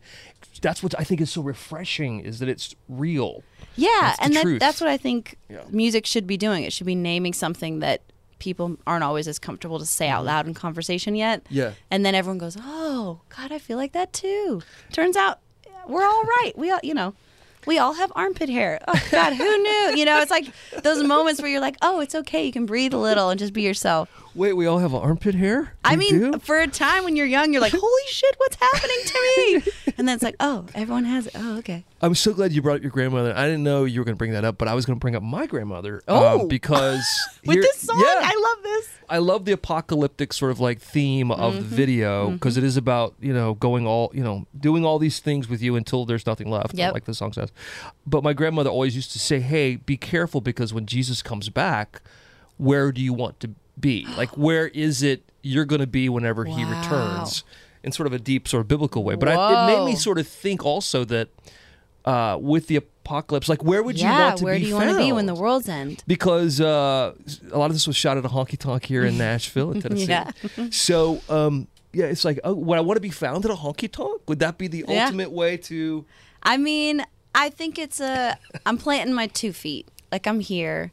that's 0.61 0.83
what 0.83 0.93
I 0.99 1.03
think 1.03 1.19
is 1.19 1.31
so 1.31 1.41
refreshing 1.41 2.19
is 2.19 2.39
that 2.39 2.47
it's 2.49 2.75
real. 2.87 3.43
Yeah, 3.75 3.89
That's 4.01 4.19
and 4.19 4.35
that, 4.35 4.59
that's 4.59 4.81
what 4.81 4.89
I 4.89 4.97
think 4.97 5.37
Yeah. 5.49 5.63
music 5.69 6.05
should 6.05 6.27
be 6.27 6.37
doing. 6.37 6.63
It 6.63 6.73
should 6.73 6.85
be 6.85 6.93
naming 6.95 7.33
something 7.33 7.79
that 7.79 8.01
people 8.37 8.77
aren't 8.85 9.03
always 9.03 9.27
as 9.27 9.39
comfortable 9.39 9.79
to 9.79 9.85
say 9.85 10.09
out 10.09 10.25
loud 10.25 10.45
in 10.45 10.53
conversation 10.53 11.15
yet. 11.15 11.43
Mm-hmm. 11.45 11.55
Yeah. 11.55 11.71
And 11.89 12.05
then 12.05 12.13
everyone 12.13 12.37
goes, 12.37 12.55
"Oh, 12.59 13.21
God, 13.35 13.51
I 13.51 13.57
feel 13.59 13.77
like 13.77 13.93
that 13.93 14.13
too." 14.13 14.61
Turns 14.91 15.15
out 15.15 15.39
we're 15.87 16.03
all 16.03 16.23
right. 16.23 16.51
We 16.55 16.69
all, 16.69 16.79
you 16.83 16.93
know, 16.93 17.15
we 17.65 17.77
all 17.77 17.93
have 17.93 18.11
armpit 18.15 18.49
hair. 18.49 18.79
Oh 18.87 19.07
God, 19.11 19.33
who 19.33 19.57
knew? 19.57 19.97
You 19.97 20.05
know, 20.05 20.19
it's 20.19 20.31
like 20.31 20.45
those 20.83 21.03
moments 21.03 21.41
where 21.41 21.49
you're 21.49 21.61
like, 21.61 21.77
"Oh, 21.81 21.99
it's 21.99 22.15
okay. 22.15 22.45
You 22.45 22.51
can 22.51 22.65
breathe 22.65 22.93
a 22.93 22.97
little 22.97 23.29
and 23.29 23.39
just 23.39 23.53
be 23.53 23.61
yourself." 23.61 24.09
Wait, 24.33 24.53
we 24.53 24.65
all 24.65 24.77
have 24.79 24.93
armpit 24.95 25.35
hair? 25.35 25.73
I 25.83 25.91
We 25.95 25.97
mean, 26.11 26.31
do? 26.31 26.39
for 26.39 26.57
a 26.57 26.67
time 26.67 27.03
when 27.03 27.15
you're 27.17 27.25
young, 27.25 27.51
you're 27.51 27.61
like, 27.61 27.73
"Holy 27.75 28.03
shit, 28.07 28.33
what's 28.37 28.55
happening 28.55 28.97
to 29.05 29.19
me?" 29.37 29.93
and 29.97 30.07
then 30.07 30.15
it's 30.15 30.23
like, 30.23 30.37
oh, 30.39 30.65
everyone 30.73 31.03
has 31.03 31.27
it. 31.27 31.33
Oh, 31.35 31.57
okay. 31.57 31.83
I'm 32.01 32.15
so 32.15 32.33
glad 32.33 32.53
you 32.53 32.61
brought 32.61 32.77
up 32.77 32.81
your 32.81 32.91
grandmother. 32.91 33.35
I 33.35 33.43
didn't 33.45 33.63
know 33.63 33.83
you 33.83 33.99
were 33.99 34.05
going 34.05 34.15
to 34.15 34.17
bring 34.17 34.31
that 34.31 34.45
up, 34.45 34.57
but 34.57 34.67
I 34.69 34.73
was 34.73 34.85
going 34.85 34.97
to 34.97 35.01
bring 35.01 35.15
up 35.15 35.21
my 35.23 35.47
grandmother. 35.47 36.01
um, 36.07 36.17
Oh. 36.23 36.47
because 36.47 37.05
With 37.45 37.55
here- 37.55 37.61
this 37.61 37.81
song, 37.81 37.99
yeah. 37.99 38.19
I 38.23 38.39
love 38.55 38.63
this. 38.63 38.89
I 39.09 39.17
love 39.17 39.43
the 39.43 39.51
apocalyptic 39.51 40.31
sort 40.31 40.51
of 40.51 40.61
like 40.61 40.79
theme 40.79 41.31
of 41.31 41.53
Mm-hmm. 41.55 41.57
the 41.69 41.75
video 41.75 42.29
because 42.31 42.55
is 42.55 42.77
about 42.77 43.13
you 43.19 43.33
know 43.33 43.55
going 43.55 43.85
all 43.85 44.09
you 44.13 44.23
know 44.23 44.45
doing 44.57 44.85
all 44.85 44.97
these 44.99 45.19
things 45.19 45.49
with 45.49 45.61
you 45.61 45.75
until 45.75 46.05
there's 46.05 46.25
nothing 46.25 46.49
left, 46.49 46.73
Yep. 46.75 46.93
like 46.93 47.03
the 47.03 47.13
song 47.13 47.33
says. 47.33 47.49
But 48.07 48.23
my 48.23 48.31
grandmother 48.31 48.69
always 48.69 48.95
used 48.95 49.11
to 49.11 49.19
say, 49.19 49.41
"Hey, 49.41 49.75
be 49.75 49.97
careful 49.97 50.39
because 50.39 50.73
when 50.73 50.85
Jesus 50.85 51.21
comes 51.21 51.49
back, 51.49 52.01
where 52.57 52.93
do 52.93 53.01
you 53.01 53.11
want 53.11 53.39
to 53.41 53.49
be? 53.79 54.05
Like 54.17 54.37
where 54.37 54.67
is 54.67 55.01
it 55.03 55.23
you're 55.41 55.65
going 55.65 55.81
to 55.81 55.87
be 55.87 56.09
whenever 56.09 56.45
he 56.45 56.63
returns?" 56.65 57.43
In 57.83 57.91
sort 57.91 58.05
of 58.05 58.13
a 58.13 58.19
deep, 58.19 58.47
sort 58.47 58.61
of 58.61 58.67
biblical 58.67 59.03
way. 59.03 59.15
But 59.15 59.29
I, 59.29 59.53
it 59.53 59.65
made 59.65 59.83
me 59.85 59.95
sort 59.95 60.19
of 60.19 60.27
think 60.27 60.63
also 60.63 61.03
that 61.05 61.29
uh, 62.05 62.37
with 62.39 62.67
the 62.67 62.75
apocalypse, 62.75 63.49
like 63.49 63.63
where 63.63 63.81
would 63.81 63.99
you 63.99 64.07
want 64.07 64.37
to 64.37 64.43
where 64.43 64.53
be 64.55 64.61
do 64.61 64.67
you 64.67 64.75
want 64.75 64.89
to 64.91 64.97
be 64.97 65.11
when 65.11 65.25
the 65.25 65.33
world's 65.33 65.67
end? 65.67 66.03
because 66.05 66.61
uh, 66.61 67.13
a 67.51 67.57
lot 67.57 67.67
of 67.67 67.73
this 67.73 67.87
was 67.87 67.95
shot 67.95 68.17
at 68.17 68.25
a 68.25 68.29
honky 68.29 68.57
tonk 68.57 68.85
here 68.85 69.03
in 69.03 69.17
Nashville, 69.27 69.71
in 69.71 69.81
Tennessee. 69.83 70.05
Yeah. 70.05 70.29
so, 70.69 71.21
um, 71.27 71.67
yeah, 71.91 72.05
it's 72.05 72.23
like, 72.23 72.39
oh, 72.43 72.53
would 72.53 72.77
I 72.77 72.81
want 72.81 72.97
to 72.97 73.01
be 73.01 73.09
found 73.09 73.45
at 73.45 73.51
a 73.51 73.55
honky 73.55 73.91
tonk? 73.91 74.21
Would 74.29 74.39
that 74.39 74.57
be 74.59 74.67
the 74.67 74.85
Yeah. 74.87 75.05
ultimate 75.05 75.31
way 75.31 75.57
to? 75.57 76.05
I 76.43 76.57
mean, 76.57 77.03
I 77.33 77.49
think 77.49 77.79
it's 77.79 77.99
a. 77.99 78.37
I'm 78.65 78.77
planting 78.77 79.15
my 79.15 79.25
two 79.27 79.53
feet. 79.53 79.87
Like 80.11 80.27
I'm 80.27 80.39
here. 80.39 80.91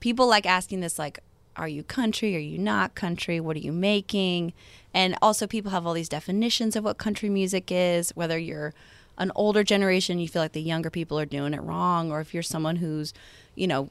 People 0.00 0.26
like 0.26 0.46
asking 0.46 0.80
this, 0.80 0.98
like, 0.98 1.20
are 1.56 1.68
you 1.68 1.82
country? 1.82 2.34
Are 2.36 2.40
you 2.40 2.58
not 2.58 2.94
country? 2.94 3.40
What 3.40 3.56
are 3.56 3.60
you 3.60 3.72
making? 3.72 4.52
And 4.92 5.16
also, 5.22 5.46
people 5.46 5.70
have 5.70 5.86
all 5.86 5.94
these 5.94 6.08
definitions 6.08 6.76
of 6.76 6.84
what 6.84 6.98
country 6.98 7.28
music 7.28 7.70
is. 7.70 8.10
Whether 8.14 8.38
you're 8.38 8.74
an 9.18 9.30
older 9.34 9.62
generation, 9.64 10.18
you 10.18 10.28
feel 10.28 10.42
like 10.42 10.52
the 10.52 10.62
younger 10.62 10.90
people 10.90 11.18
are 11.18 11.26
doing 11.26 11.54
it 11.54 11.62
wrong, 11.62 12.10
or 12.10 12.20
if 12.20 12.34
you're 12.34 12.42
someone 12.42 12.76
who's, 12.76 13.12
you 13.54 13.66
know, 13.66 13.88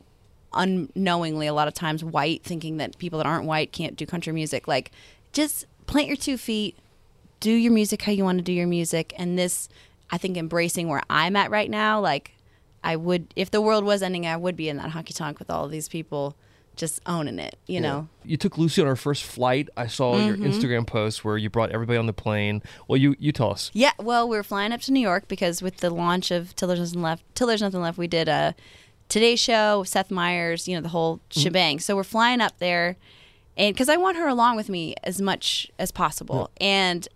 unknowingly 0.54 1.48
a 1.48 1.54
lot 1.54 1.68
of 1.68 1.74
times 1.74 2.04
white, 2.04 2.44
thinking 2.44 2.78
that 2.78 2.98
people 2.98 3.18
that 3.18 3.26
aren't 3.26 3.46
white 3.46 3.72
can't 3.72 3.96
do 3.96 4.06
country 4.06 4.34
music. 4.34 4.68
Like, 4.68 4.92
just 5.32 5.66
plant 5.88 6.08
your 6.08 6.18
two 6.18 6.38
feet, 6.38 6.78
do 7.44 7.52
your 7.52 7.74
music 7.74 8.02
how 8.04 8.12
you 8.14 8.24
want 8.24 8.38
to 8.38 8.42
do 8.42 8.54
your 8.54 8.66
music 8.66 9.14
and 9.18 9.38
this 9.38 9.68
i 10.10 10.18
think 10.18 10.38
embracing 10.38 10.88
where 10.88 11.02
i'm 11.10 11.36
at 11.36 11.52
right 11.52 11.70
now 11.70 12.00
like 12.00 12.32
i 12.86 12.96
would 12.96 13.28
if 13.36 13.52
the 13.52 13.60
world 13.60 13.84
was 13.84 14.02
ending 14.02 14.26
i 14.26 14.38
would 14.38 14.56
be 14.56 14.70
in 14.70 14.78
that 14.78 14.92
honky 14.92 15.14
tonk 15.14 15.40
with 15.40 15.50
all 15.50 15.66
of 15.66 15.72
these 15.72 15.90
people 15.90 16.38
just 16.76 17.00
owning 17.06 17.40
it 17.40 17.58
you 17.68 17.80
know 17.80 18.08
You 18.24 18.38
took 18.38 18.58
Lucy 18.58 18.82
on 18.82 18.88
her 18.88 18.96
first 18.96 19.24
flight. 19.24 19.70
I 19.78 19.88
saw 19.88 20.18
your 20.18 20.36
Mm-hmm. 20.38 20.46
Instagram 20.46 20.88
post 20.88 21.24
where 21.26 21.38
you 21.38 21.50
brought 21.50 21.72
everybody 21.72 21.98
on 21.98 22.06
the 22.08 22.14
plane. 22.14 22.62
Well, 22.88 22.98
you 22.98 23.16
you 23.20 23.32
tell 23.32 23.52
us. 23.52 23.70
yeah 23.74 23.92
well 24.00 24.28
we 24.28 24.36
were 24.38 24.44
flying 24.44 24.72
up 24.72 24.82
to 24.82 24.92
new 24.92 25.00
york 25.00 25.28
because 25.28 25.62
with 25.62 25.78
the 25.78 25.90
launch 25.90 26.32
of 26.32 26.56
till 26.56 26.68
there's 26.68 26.80
nothing 26.80 27.02
left 27.02 27.24
till 27.36 27.48
there's 27.48 27.62
nothing 27.62 27.82
left 27.82 27.98
we 27.98 28.08
did 28.08 28.28
a 28.28 28.56
today 29.10 29.36
show 29.36 29.80
with 29.82 29.90
seth 29.90 30.10
meyers 30.10 30.68
you 30.68 30.76
know 30.76 30.82
the 30.82 30.90
whole 30.90 31.20
shebang 31.30 31.80
so 31.80 31.96
we're 31.96 32.04
flying 32.04 32.42
up 32.42 32.58
there 32.60 32.96
and 33.58 33.76
because 33.76 33.90
i 33.90 33.98
want 33.98 34.18
her 34.18 34.28
along 34.28 34.56
with 34.56 34.70
me 34.70 34.96
as 35.04 35.22
much 35.22 35.70
as 35.78 35.92
possible 35.92 36.50
and 36.60 37.08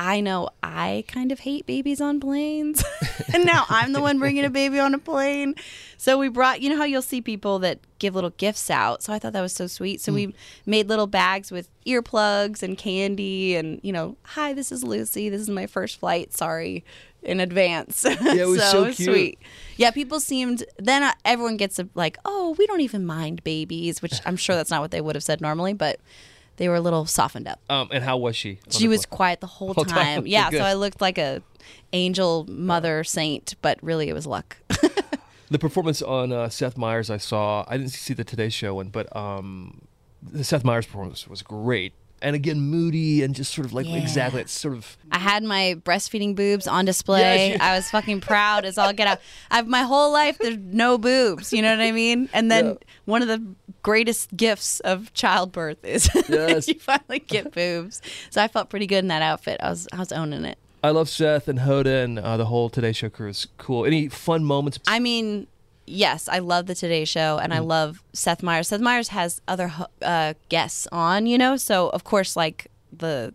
I 0.00 0.22
know 0.22 0.48
I 0.62 1.04
kind 1.08 1.30
of 1.30 1.40
hate 1.40 1.66
babies 1.66 2.00
on 2.00 2.20
planes. 2.20 2.82
and 3.34 3.44
now 3.44 3.66
I'm 3.68 3.92
the 3.92 4.00
one 4.00 4.18
bringing 4.18 4.46
a 4.46 4.50
baby 4.50 4.78
on 4.78 4.94
a 4.94 4.98
plane. 4.98 5.56
So 5.98 6.16
we 6.16 6.30
brought, 6.30 6.62
you 6.62 6.70
know 6.70 6.78
how 6.78 6.84
you'll 6.84 7.02
see 7.02 7.20
people 7.20 7.58
that 7.58 7.80
give 7.98 8.14
little 8.14 8.30
gifts 8.30 8.70
out. 8.70 9.02
So 9.02 9.12
I 9.12 9.18
thought 9.18 9.34
that 9.34 9.42
was 9.42 9.52
so 9.52 9.66
sweet. 9.66 10.00
So 10.00 10.14
we 10.14 10.34
made 10.64 10.88
little 10.88 11.06
bags 11.06 11.52
with 11.52 11.68
earplugs 11.86 12.62
and 12.62 12.78
candy 12.78 13.56
and, 13.56 13.78
you 13.82 13.92
know, 13.92 14.16
hi, 14.22 14.54
this 14.54 14.72
is 14.72 14.82
Lucy. 14.82 15.28
This 15.28 15.42
is 15.42 15.50
my 15.50 15.66
first 15.66 16.00
flight. 16.00 16.32
Sorry 16.32 16.82
in 17.22 17.38
advance. 17.38 18.06
Yeah, 18.22 18.44
it 18.44 18.48
was 18.48 18.62
so 18.62 18.84
cute. 18.86 18.96
sweet. 18.96 19.38
Yeah, 19.76 19.90
people 19.90 20.18
seemed, 20.18 20.64
then 20.78 21.02
uh, 21.02 21.12
everyone 21.26 21.58
gets 21.58 21.78
a, 21.78 21.86
like, 21.94 22.16
oh, 22.24 22.54
we 22.58 22.66
don't 22.66 22.80
even 22.80 23.04
mind 23.04 23.44
babies, 23.44 24.00
which 24.00 24.14
I'm 24.24 24.36
sure 24.36 24.56
that's 24.56 24.70
not 24.70 24.80
what 24.80 24.92
they 24.92 25.02
would 25.02 25.14
have 25.14 25.24
said 25.24 25.42
normally, 25.42 25.74
but 25.74 26.00
they 26.60 26.68
were 26.68 26.74
a 26.74 26.80
little 26.80 27.06
softened 27.06 27.48
up. 27.48 27.58
Um, 27.70 27.88
and 27.90 28.04
how 28.04 28.18
was 28.18 28.36
she? 28.36 28.58
She 28.68 28.86
was 28.86 29.06
plane? 29.06 29.16
quiet 29.16 29.40
the 29.40 29.46
whole 29.46 29.72
Whole 29.72 29.84
time. 29.86 30.22
time? 30.22 30.26
Yeah, 30.26 30.50
so 30.50 30.58
I 30.60 30.74
looked 30.74 31.00
like 31.00 31.16
a 31.16 31.42
angel 31.94 32.44
mother 32.48 33.02
saint, 33.02 33.54
but 33.62 33.78
really 33.82 34.08
it 34.08 34.12
was 34.12 34.26
luck. 34.26 34.58
The 35.50 35.58
performance 35.58 36.00
on 36.00 36.30
uh, 36.30 36.48
Seth 36.48 36.76
Meyers 36.78 37.10
I 37.10 37.16
saw. 37.16 37.64
I 37.66 37.76
didn't 37.76 37.90
see 37.90 38.14
the 38.14 38.22
Today 38.22 38.50
Show 38.50 38.74
one, 38.76 38.88
but 38.88 39.14
um, 39.16 39.80
the 40.22 40.44
Seth 40.44 40.62
Meyers 40.62 40.86
performance 40.86 41.26
was 41.26 41.42
great. 41.42 41.92
And 42.22 42.36
again, 42.36 42.60
moody 42.60 43.22
and 43.22 43.34
just 43.34 43.54
sort 43.54 43.66
of 43.66 43.72
like 43.72 43.86
Yeah. 43.86 43.96
exactly. 43.96 44.42
It's 44.42 44.52
sort 44.52 44.74
of 44.74 44.96
I 45.10 45.18
had 45.18 45.42
my 45.42 45.76
breastfeeding 45.84 46.34
boobs 46.36 46.66
on 46.66 46.84
display. 46.84 47.20
Yes, 47.20 47.54
you- 47.58 47.64
I 47.64 47.74
was 47.76 47.90
fucking 47.90 48.20
proud 48.20 48.64
as 48.64 48.76
all 48.78 48.92
get 48.92 49.06
out. 49.06 49.20
I've 49.50 49.66
my 49.66 49.82
whole 49.82 50.12
life 50.12 50.36
there's 50.38 50.58
no 50.58 50.98
boobs, 50.98 51.52
you 51.52 51.62
know 51.62 51.70
what 51.70 51.80
I 51.80 51.92
mean? 51.92 52.28
And 52.32 52.50
then 52.50 52.66
Yeah. 52.66 52.74
one 53.06 53.22
of 53.22 53.28
the 53.28 53.42
greatest 53.82 54.36
gifts 54.36 54.80
of 54.80 55.12
childbirth 55.14 55.82
is 55.84 56.10
Yes. 56.28 56.68
you 56.68 56.74
finally 56.74 57.20
get 57.20 57.52
boobs. 57.52 58.02
So 58.28 58.42
I 58.42 58.48
felt 58.48 58.68
pretty 58.68 58.86
good 58.86 58.98
in 58.98 59.08
that 59.08 59.22
outfit. 59.22 59.58
I 59.62 59.70
was 59.70 59.88
I 59.92 59.98
was 59.98 60.12
owning 60.12 60.44
it. 60.44 60.58
I 60.84 60.90
love 60.90 61.08
Seth 61.10 61.46
and 61.48 61.58
Hoda 61.60 62.04
and 62.04 62.18
uh, 62.18 62.36
the 62.38 62.46
whole 62.46 62.68
Today 62.70 62.92
Show 62.92 63.08
crew 63.10 63.28
is 63.28 63.46
cool. 63.58 63.84
Any 63.84 64.08
fun 64.08 64.44
moments? 64.44 64.78
I 64.86 64.98
mean, 64.98 65.46
yes, 65.90 66.28
I 66.28 66.38
love 66.38 66.66
the 66.66 66.74
Today 66.74 67.04
Show, 67.04 67.38
and 67.42 67.52
I 67.52 67.58
love 67.58 68.02
Seth 68.12 68.42
Meyers. 68.42 68.68
Seth 68.68 68.80
Meyers 68.80 69.08
has 69.08 69.40
other 69.48 69.72
uh, 70.02 70.34
guests 70.48 70.86
on, 70.92 71.26
you 71.26 71.36
know, 71.36 71.56
so 71.56 71.88
of 71.90 72.04
course, 72.04 72.36
like 72.36 72.68
the 72.92 73.34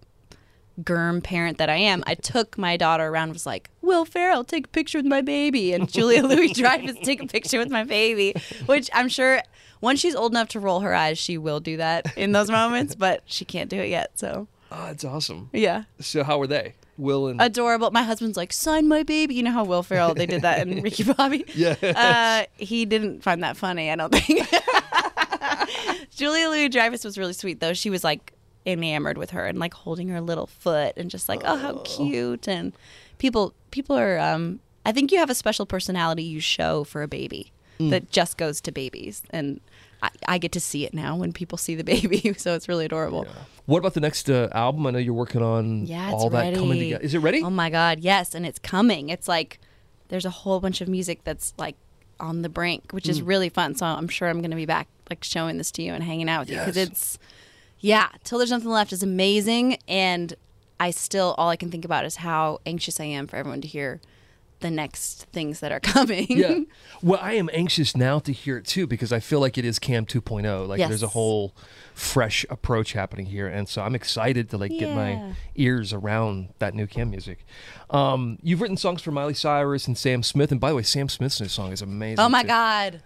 germ 0.84 1.22
parent 1.22 1.58
that 1.58 1.70
I 1.70 1.78
am, 1.78 2.04
I 2.06 2.16
took 2.16 2.58
my 2.58 2.78
daughter 2.78 3.08
around. 3.08 3.30
and 3.30 3.34
Was 3.34 3.46
like, 3.46 3.70
Will 3.82 4.06
Ferrell, 4.06 4.44
take 4.44 4.66
a 4.66 4.70
picture 4.70 4.98
with 4.98 5.06
my 5.06 5.22
baby, 5.22 5.74
and 5.74 5.92
Julia 5.92 6.24
Louis 6.28 6.54
Dreyfus, 6.54 6.98
take 7.04 7.22
a 7.22 7.28
picture 7.28 7.60
with 7.60 7.70
my 7.70 7.84
baby. 7.84 8.34
Which 8.66 8.90
I'm 8.94 9.10
sure 9.10 9.42
once 9.82 10.00
she's 10.00 10.16
old 10.16 10.32
enough 10.32 10.50
to 10.50 10.60
roll 10.60 10.80
her 10.82 10.94
eyes, 10.94 11.18
she 11.18 11.38
will 11.38 11.60
do 11.60 11.78
that 11.78 12.18
in 12.18 12.32
those 12.32 12.50
moments, 12.50 12.96
but 12.96 13.22
she 13.26 13.46
can't 13.46 13.70
do 13.70 13.80
it 13.80 13.90
yet. 13.90 14.12
So 14.16 14.48
oh, 14.72 14.88
it's 14.88 15.04
awesome. 15.06 15.50
yeah. 15.54 15.84
So 16.00 16.24
how 16.24 16.40
were 16.40 16.48
they? 16.48 16.76
Will 16.98 17.28
and 17.28 17.42
Adorable. 17.42 17.92
My 17.92 18.04
husband's 18.04 18.38
like, 18.38 18.54
sign 18.54 18.88
my 18.88 19.04
baby. 19.04 19.36
You 19.36 19.44
know 19.44 19.52
how 19.52 19.64
Will 19.66 19.84
Ferrell 19.84 20.14
they 20.14 20.26
did 20.26 20.42
that 20.44 20.66
in 20.68 20.82
Ricky 20.84 21.04
Bobby. 21.04 21.44
Yeah. 21.56 21.76
Uh, 21.82 22.46
he 22.58 22.86
didn't 22.86 23.22
find 23.22 23.44
that 23.44 23.58
funny. 23.58 23.92
I 23.92 23.96
don't 23.96 24.14
think. 24.14 24.48
Julia 26.12 26.50
Louis 26.50 26.70
Dreyfus 26.70 27.04
was 27.04 27.18
really 27.18 27.34
sweet 27.34 27.60
though. 27.60 27.74
She 27.74 27.90
was 27.90 28.04
like 28.04 28.34
enamored 28.66 29.18
with 29.18 29.32
her 29.32 29.46
and 29.46 29.60
like 29.60 29.74
holding 29.74 30.08
her 30.10 30.22
little 30.22 30.48
foot 30.48 30.94
and 30.98 31.10
just 31.10 31.28
like, 31.30 31.42
oh, 31.44 31.56
how 31.58 31.82
cute. 31.84 32.48
And 32.48 32.74
people, 33.18 33.54
people 33.72 33.98
are. 33.98 34.18
Um, 34.20 34.60
I 34.86 34.92
think 34.92 35.12
you 35.12 35.20
have 35.20 35.30
a 35.30 35.36
special 35.36 35.66
personality 35.66 36.24
you 36.24 36.40
show 36.40 36.84
for 36.84 37.02
a 37.04 37.08
baby 37.08 37.52
Mm. 37.78 37.90
that 37.90 38.10
just 38.10 38.38
goes 38.38 38.62
to 38.62 38.72
babies, 38.72 39.22
and 39.32 39.60
I, 40.02 40.10
I 40.28 40.38
get 40.38 40.52
to 40.54 40.60
see 40.60 40.86
it 40.86 40.94
now 40.94 41.16
when 41.16 41.32
people 41.34 41.58
see 41.58 41.76
the 41.76 41.84
baby. 41.84 42.34
So 42.38 42.54
it's 42.54 42.68
really 42.68 42.86
adorable. 42.86 43.28
what 43.66 43.80
about 43.80 43.94
the 43.94 44.00
next 44.02 44.30
uh, 44.30 44.50
album? 44.52 44.86
I 44.88 44.92
know 44.92 45.00
you're 45.00 45.14
working 45.14 45.42
on 45.42 45.86
Yeah, 45.86 46.12
all 46.12 46.30
that 46.32 46.54
coming 46.56 46.80
together. 46.80 47.04
Is 47.04 47.14
it 47.14 47.20
ready? 47.20 47.42
Oh 47.44 47.50
my 47.50 47.70
god, 47.70 48.00
yes, 48.00 48.36
and 48.36 48.46
it's 48.46 48.60
coming. 48.60 49.10
It's 49.10 49.28
like 49.28 49.60
there's 50.10 50.26
a 50.26 50.30
whole 50.30 50.60
bunch 50.60 50.82
of 50.82 50.88
music 50.88 51.24
that's 51.24 51.54
like 51.58 51.76
on 52.20 52.42
the 52.44 52.50
brink, 52.50 52.92
which 52.92 53.06
Mm. 53.06 53.10
is 53.10 53.22
really 53.22 53.50
fun. 53.50 53.76
So 53.76 53.86
I'm 53.86 54.08
sure 54.08 54.30
I'm 54.30 54.40
going 54.40 54.52
to 54.52 54.56
be 54.58 54.66
back 54.66 54.88
like 55.10 55.24
showing 55.24 55.58
this 55.58 55.72
to 55.72 55.82
you 55.82 55.94
and 55.94 56.04
hanging 56.04 56.30
out 56.30 56.42
with 56.42 56.50
you 56.52 56.60
because 56.60 56.78
it's 56.78 57.18
yeah, 57.80 58.08
till 58.24 58.38
there's 58.40 58.52
nothing 58.52 58.70
left 58.70 58.92
is 58.94 59.04
amazing 59.04 59.78
and 59.88 60.34
I 60.80 60.92
still 60.92 61.36
all 61.38 61.50
I 61.50 61.56
can 61.56 61.70
think 61.72 61.86
about 61.86 62.06
is 62.06 62.18
how 62.18 62.60
anxious 62.66 63.00
I 63.00 63.06
am 63.06 63.28
for 63.28 63.36
everyone 63.38 63.62
to 63.62 63.68
hear 63.68 64.02
the 64.66 64.72
next 64.72 65.26
things 65.32 65.60
that 65.60 65.72
are 65.72 65.80
coming. 65.96 66.26
yeah. 66.30 66.60
Well, 67.04 67.20
I 67.22 67.34
am 67.34 67.50
anxious 67.54 67.96
now 67.96 68.18
to 68.20 68.32
hear 68.32 68.58
it 68.58 68.66
too 68.66 68.88
because 68.88 69.14
I 69.14 69.20
feel 69.20 69.40
like 69.40 69.58
it 69.58 69.64
is 69.66 69.78
Cam 69.80 70.06
2.0. 70.06 70.68
Like 70.68 70.80
Yes. 70.80 70.90
there's 70.90 71.04
a 71.04 71.08
whole 71.10 71.56
fresh 71.94 72.46
approach 72.50 72.94
happening 72.94 73.28
here, 73.28 73.48
and 73.48 73.70
so 73.70 73.82
I'm 73.84 73.96
excited 73.96 74.50
to 74.50 74.58
like 74.58 74.72
get 74.72 74.94
my 74.96 75.34
ears 75.56 75.94
around 75.94 76.50
that 76.60 76.74
new 76.74 76.88
Cam 76.88 77.10
music. 77.12 77.46
Um, 77.90 78.40
you've 78.42 78.60
written 78.62 78.78
songs 78.78 79.02
for 79.02 79.12
Miley 79.12 79.34
Cyrus 79.36 79.88
and 79.88 79.98
Sam 79.98 80.24
Smith, 80.24 80.52
and 80.52 80.60
by 80.60 80.70
the 80.70 80.76
way, 80.76 80.84
Sam 80.84 81.08
Smith's 81.10 81.40
new 81.40 81.48
song 81.48 81.72
is 81.72 81.82
amazing. 81.82 82.20
Oh 82.20 82.28
my 82.30 82.42
too. 82.42 82.48
god. 82.48 83.02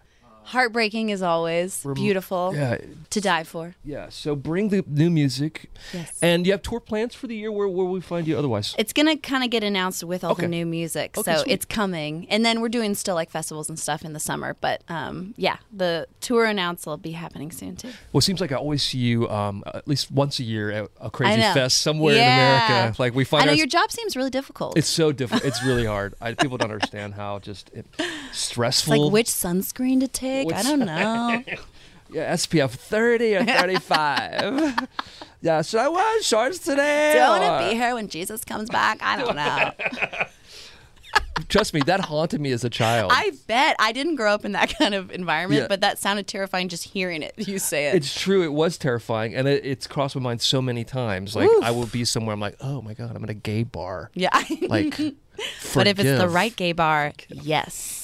Heartbreaking 0.50 1.12
as 1.12 1.22
always. 1.22 1.86
Beautiful. 1.96 2.53
Yeah, 2.56 2.77
To 3.12 3.22
die 3.22 3.44
for. 3.44 3.75
yeah. 3.84 4.08
So 4.10 4.36
bring 4.36 4.70
the 4.70 4.84
new 4.88 5.10
music, 5.10 5.70
Yes. 5.94 6.18
and 6.22 6.46
you 6.46 6.51
have 6.53 6.62
tour 6.63 6.79
plans 6.79 7.13
for 7.15 7.27
the 7.27 7.36
year. 7.36 7.51
Where 7.51 7.68
where 7.68 7.86
will 7.86 7.94
we 7.94 8.01
find 8.01 8.27
you 8.27 8.38
otherwise? 8.38 8.75
It's 8.77 8.94
gonna 8.94 9.15
kind 9.18 9.44
of 9.44 9.50
get 9.51 9.63
announced 9.63 10.03
with 10.03 10.24
all 10.24 10.32
Okay. 10.32 10.44
the 10.44 10.48
new 10.48 10.65
music, 10.65 11.18
Okay, 11.18 11.36
so 11.36 11.44
sweet. 11.44 11.51
it's 11.53 11.65
coming. 11.65 12.27
And 12.29 12.44
then 12.46 12.62
we're 12.62 12.70
doing 12.79 12.96
still 12.96 13.15
like 13.15 13.29
festivals 13.29 13.70
and 13.70 13.77
stuff 13.79 14.03
in 14.03 14.13
the 14.13 14.20
summer. 14.20 14.56
But 14.60 14.82
um, 14.89 15.34
yeah, 15.38 15.58
the 15.72 16.08
tour 16.22 16.46
announce 16.46 16.86
will 16.86 16.98
be 16.98 17.12
happening 17.12 17.51
soon 17.51 17.75
too. 17.75 17.89
Well, 18.12 18.20
it 18.20 18.24
seems 18.24 18.41
like 18.41 18.51
I 18.51 18.56
always 18.56 18.82
see 18.84 18.98
you 18.98 19.29
um, 19.29 19.63
at 19.68 19.88
least 19.88 20.12
once 20.12 20.39
a 20.39 20.44
year 20.44 20.72
at 20.72 20.89
a 21.00 21.10
crazy 21.12 21.41
fest 21.41 21.77
somewhere 21.82 22.15
Yeah. 22.15 22.24
in 22.65 22.72
America. 22.72 23.01
Like 23.01 23.13
we 23.15 23.24
find 23.24 23.44
I 23.44 23.46
know 23.46 23.51
our- 23.51 23.58
your 23.58 23.68
job 23.68 23.91
seems 23.91 24.15
really 24.18 24.29
difficult. 24.32 24.77
It's 24.77 24.88
so 24.89 25.12
difficult. 25.12 25.46
It's 25.46 25.63
really 25.63 25.86
hard. 25.96 26.15
I, 26.20 26.34
people 26.34 26.58
don't 26.58 26.72
understand 26.72 27.13
how 27.13 27.39
just 27.39 27.70
it, 27.74 27.86
stressful. 28.32 29.06
like 29.06 29.13
which 29.13 29.27
sunscreen 29.27 30.00
to 30.00 30.08
take. 30.08 30.38
I 30.48 30.63
don't 30.63 30.79
know. 30.86 31.43
yeah, 32.12 32.34
SPF 32.34 32.72
30 32.72 33.36
or 33.38 33.43
35. 33.46 34.88
yeah, 35.41 35.62
should 35.62 35.79
I 35.79 35.88
wear 35.89 36.22
shorts 36.24 36.60
today? 36.60 37.13
Do 37.15 37.19
I 37.19 37.29
want 37.39 37.63
to 37.63 37.69
be 37.69 37.75
here 37.75 37.93
when 37.96 38.08
Jesus 38.08 38.43
comes 38.43 38.69
back? 38.69 39.00
I 39.01 39.17
don't 39.17 39.36
know. 39.36 40.25
Trust 41.48 41.74
me, 41.74 41.79
that 41.86 42.01
haunted 42.01 42.41
me 42.41 42.51
as 42.51 42.63
a 42.63 42.69
child. 42.69 43.12
I 43.15 43.31
bet 43.48 43.75
I 43.79 43.91
didn't 43.93 44.15
grow 44.15 44.34
up 44.34 44.43
in 44.46 44.51
that 44.51 44.77
kind 44.77 44.93
of 44.93 45.10
environment, 45.10 45.62
Yeah. 45.62 45.67
but 45.67 45.81
that 45.81 45.98
sounded 45.98 46.27
terrifying 46.27 46.67
just 46.67 46.84
hearing 46.84 47.24
it. 47.24 47.34
You 47.38 47.58
say 47.60 47.88
it. 47.88 47.96
It's 47.96 48.13
true. 48.19 48.43
It 48.43 48.51
was 48.51 48.77
terrifying, 48.77 49.34
and 49.34 49.48
it, 49.48 49.65
it's 49.65 49.88
crossed 49.88 50.15
my 50.15 50.22
mind 50.22 50.41
so 50.41 50.62
many 50.62 50.84
times. 50.84 51.36
Like 51.36 51.50
Oof. 51.50 51.63
I 51.63 51.72
will 51.72 51.88
be 51.88 52.03
somewhere. 52.05 52.34
I'm 52.34 52.39
like, 52.41 52.58
oh 52.60 52.81
my 52.81 52.93
god, 52.93 53.15
I'm 53.15 53.24
in 53.24 53.29
a 53.29 53.34
gay 53.34 53.63
bar. 53.63 54.12
yeah. 54.13 54.29
Like, 54.67 54.98
but 55.74 55.88
if 55.88 55.98
it's 55.98 56.19
the 56.19 56.27
right 56.29 56.53
gay 56.55 56.74
bar, 56.74 57.13
yes. 57.29 57.99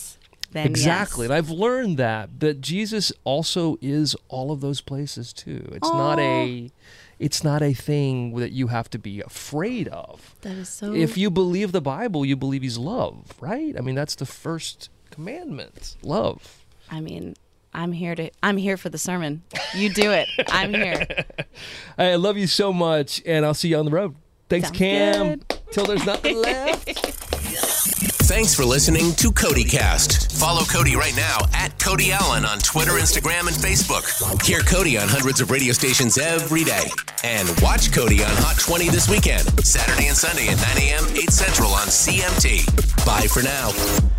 Then 0.55 0.67
Exactly. 0.67 1.25
yes. 1.25 1.31
And 1.31 1.38
I've 1.38 1.50
learned 1.50 1.97
that 1.97 2.39
that 2.39 2.62
Jesus 2.62 3.12
also 3.25 3.77
is 3.81 4.15
all 4.29 4.51
of 4.53 4.62
those 4.62 4.79
places 4.79 5.33
too. 5.33 5.67
It's 5.74 5.91
not 5.91 6.17
a 6.17 6.71
it's 7.19 7.43
not 7.43 7.62
a 7.62 7.74
thing 7.74 8.35
that 8.38 8.53
you 8.53 8.67
have 8.67 8.89
to 8.91 8.97
be 8.97 9.19
afraid 9.21 9.89
of. 9.89 10.33
That 10.41 10.53
is 10.55 10.69
so. 10.69 10.93
If 10.93 11.17
you 11.17 11.29
believe 11.29 11.74
the 11.74 11.81
Bible, 11.81 12.25
you 12.25 12.38
believe 12.38 12.62
he's 12.62 12.77
love, 12.77 13.33
right? 13.41 13.75
I 13.77 13.81
mean, 13.81 13.95
that's 13.95 14.15
the 14.15 14.25
first 14.25 14.89
commandment. 15.12 15.97
Love. 16.03 16.65
I 16.89 17.01
mean, 17.01 17.35
I'm 17.74 17.91
here 17.91 18.15
to. 18.15 18.29
I'm 18.41 18.55
here 18.55 18.77
for 18.77 18.88
the 18.88 18.97
sermon. 18.97 19.43
You 19.74 19.89
do 19.93 20.12
it. 20.12 20.29
I'm 20.47 20.74
here. 20.74 21.05
I 21.97 22.15
love 22.15 22.38
you 22.38 22.47
so 22.47 22.71
much 22.71 23.21
and 23.25 23.45
I'll 23.45 23.53
see 23.53 23.67
you 23.69 23.77
on 23.77 23.83
the 23.85 23.91
road. 23.91 24.15
Thanks, 24.47 24.67
Sounds 24.67 24.77
Cam. 24.77 25.27
good. 25.29 25.59
Till 25.71 25.85
there's 25.85 26.05
nothing 26.05 26.38
left. 26.41 27.25
Thanks 28.25 28.55
for 28.55 28.65
listening 28.65 29.13
to 29.17 29.29
CodyCast. 29.29 30.39
Follow 30.39 30.63
Cody 30.63 30.96
right 30.96 31.15
now 31.15 31.38
at 31.53 31.77
Cody 31.77 32.12
Alan 32.12 32.44
on 32.44 32.58
Twitter, 32.58 32.94
Instagram, 32.94 33.41
and 33.41 33.55
Facebook. 33.55 34.03
Hear 34.44 34.62
Cody 34.62 34.98
on 34.98 35.08
hundreds 35.08 35.41
of 35.41 35.51
radio 35.51 35.74
stations 35.74 36.17
every 36.17 36.63
day. 36.63 36.89
And 37.24 37.48
watch 37.62 37.94
Cody 37.94 38.24
on 38.24 38.36
Hot 38.38 38.60
20 38.60 38.89
this 38.89 39.08
weekend, 39.08 39.44
Saturday 39.63 40.08
and 40.08 40.17
Sunday 40.17 40.48
at 40.48 40.58
9 40.58 40.65
a.m., 40.89 41.05
8 41.15 41.29
Central 41.29 41.70
on 41.70 41.86
CMT. 41.86 43.05
Bye 43.05 43.27
for 43.27 43.44
now. 43.44 44.14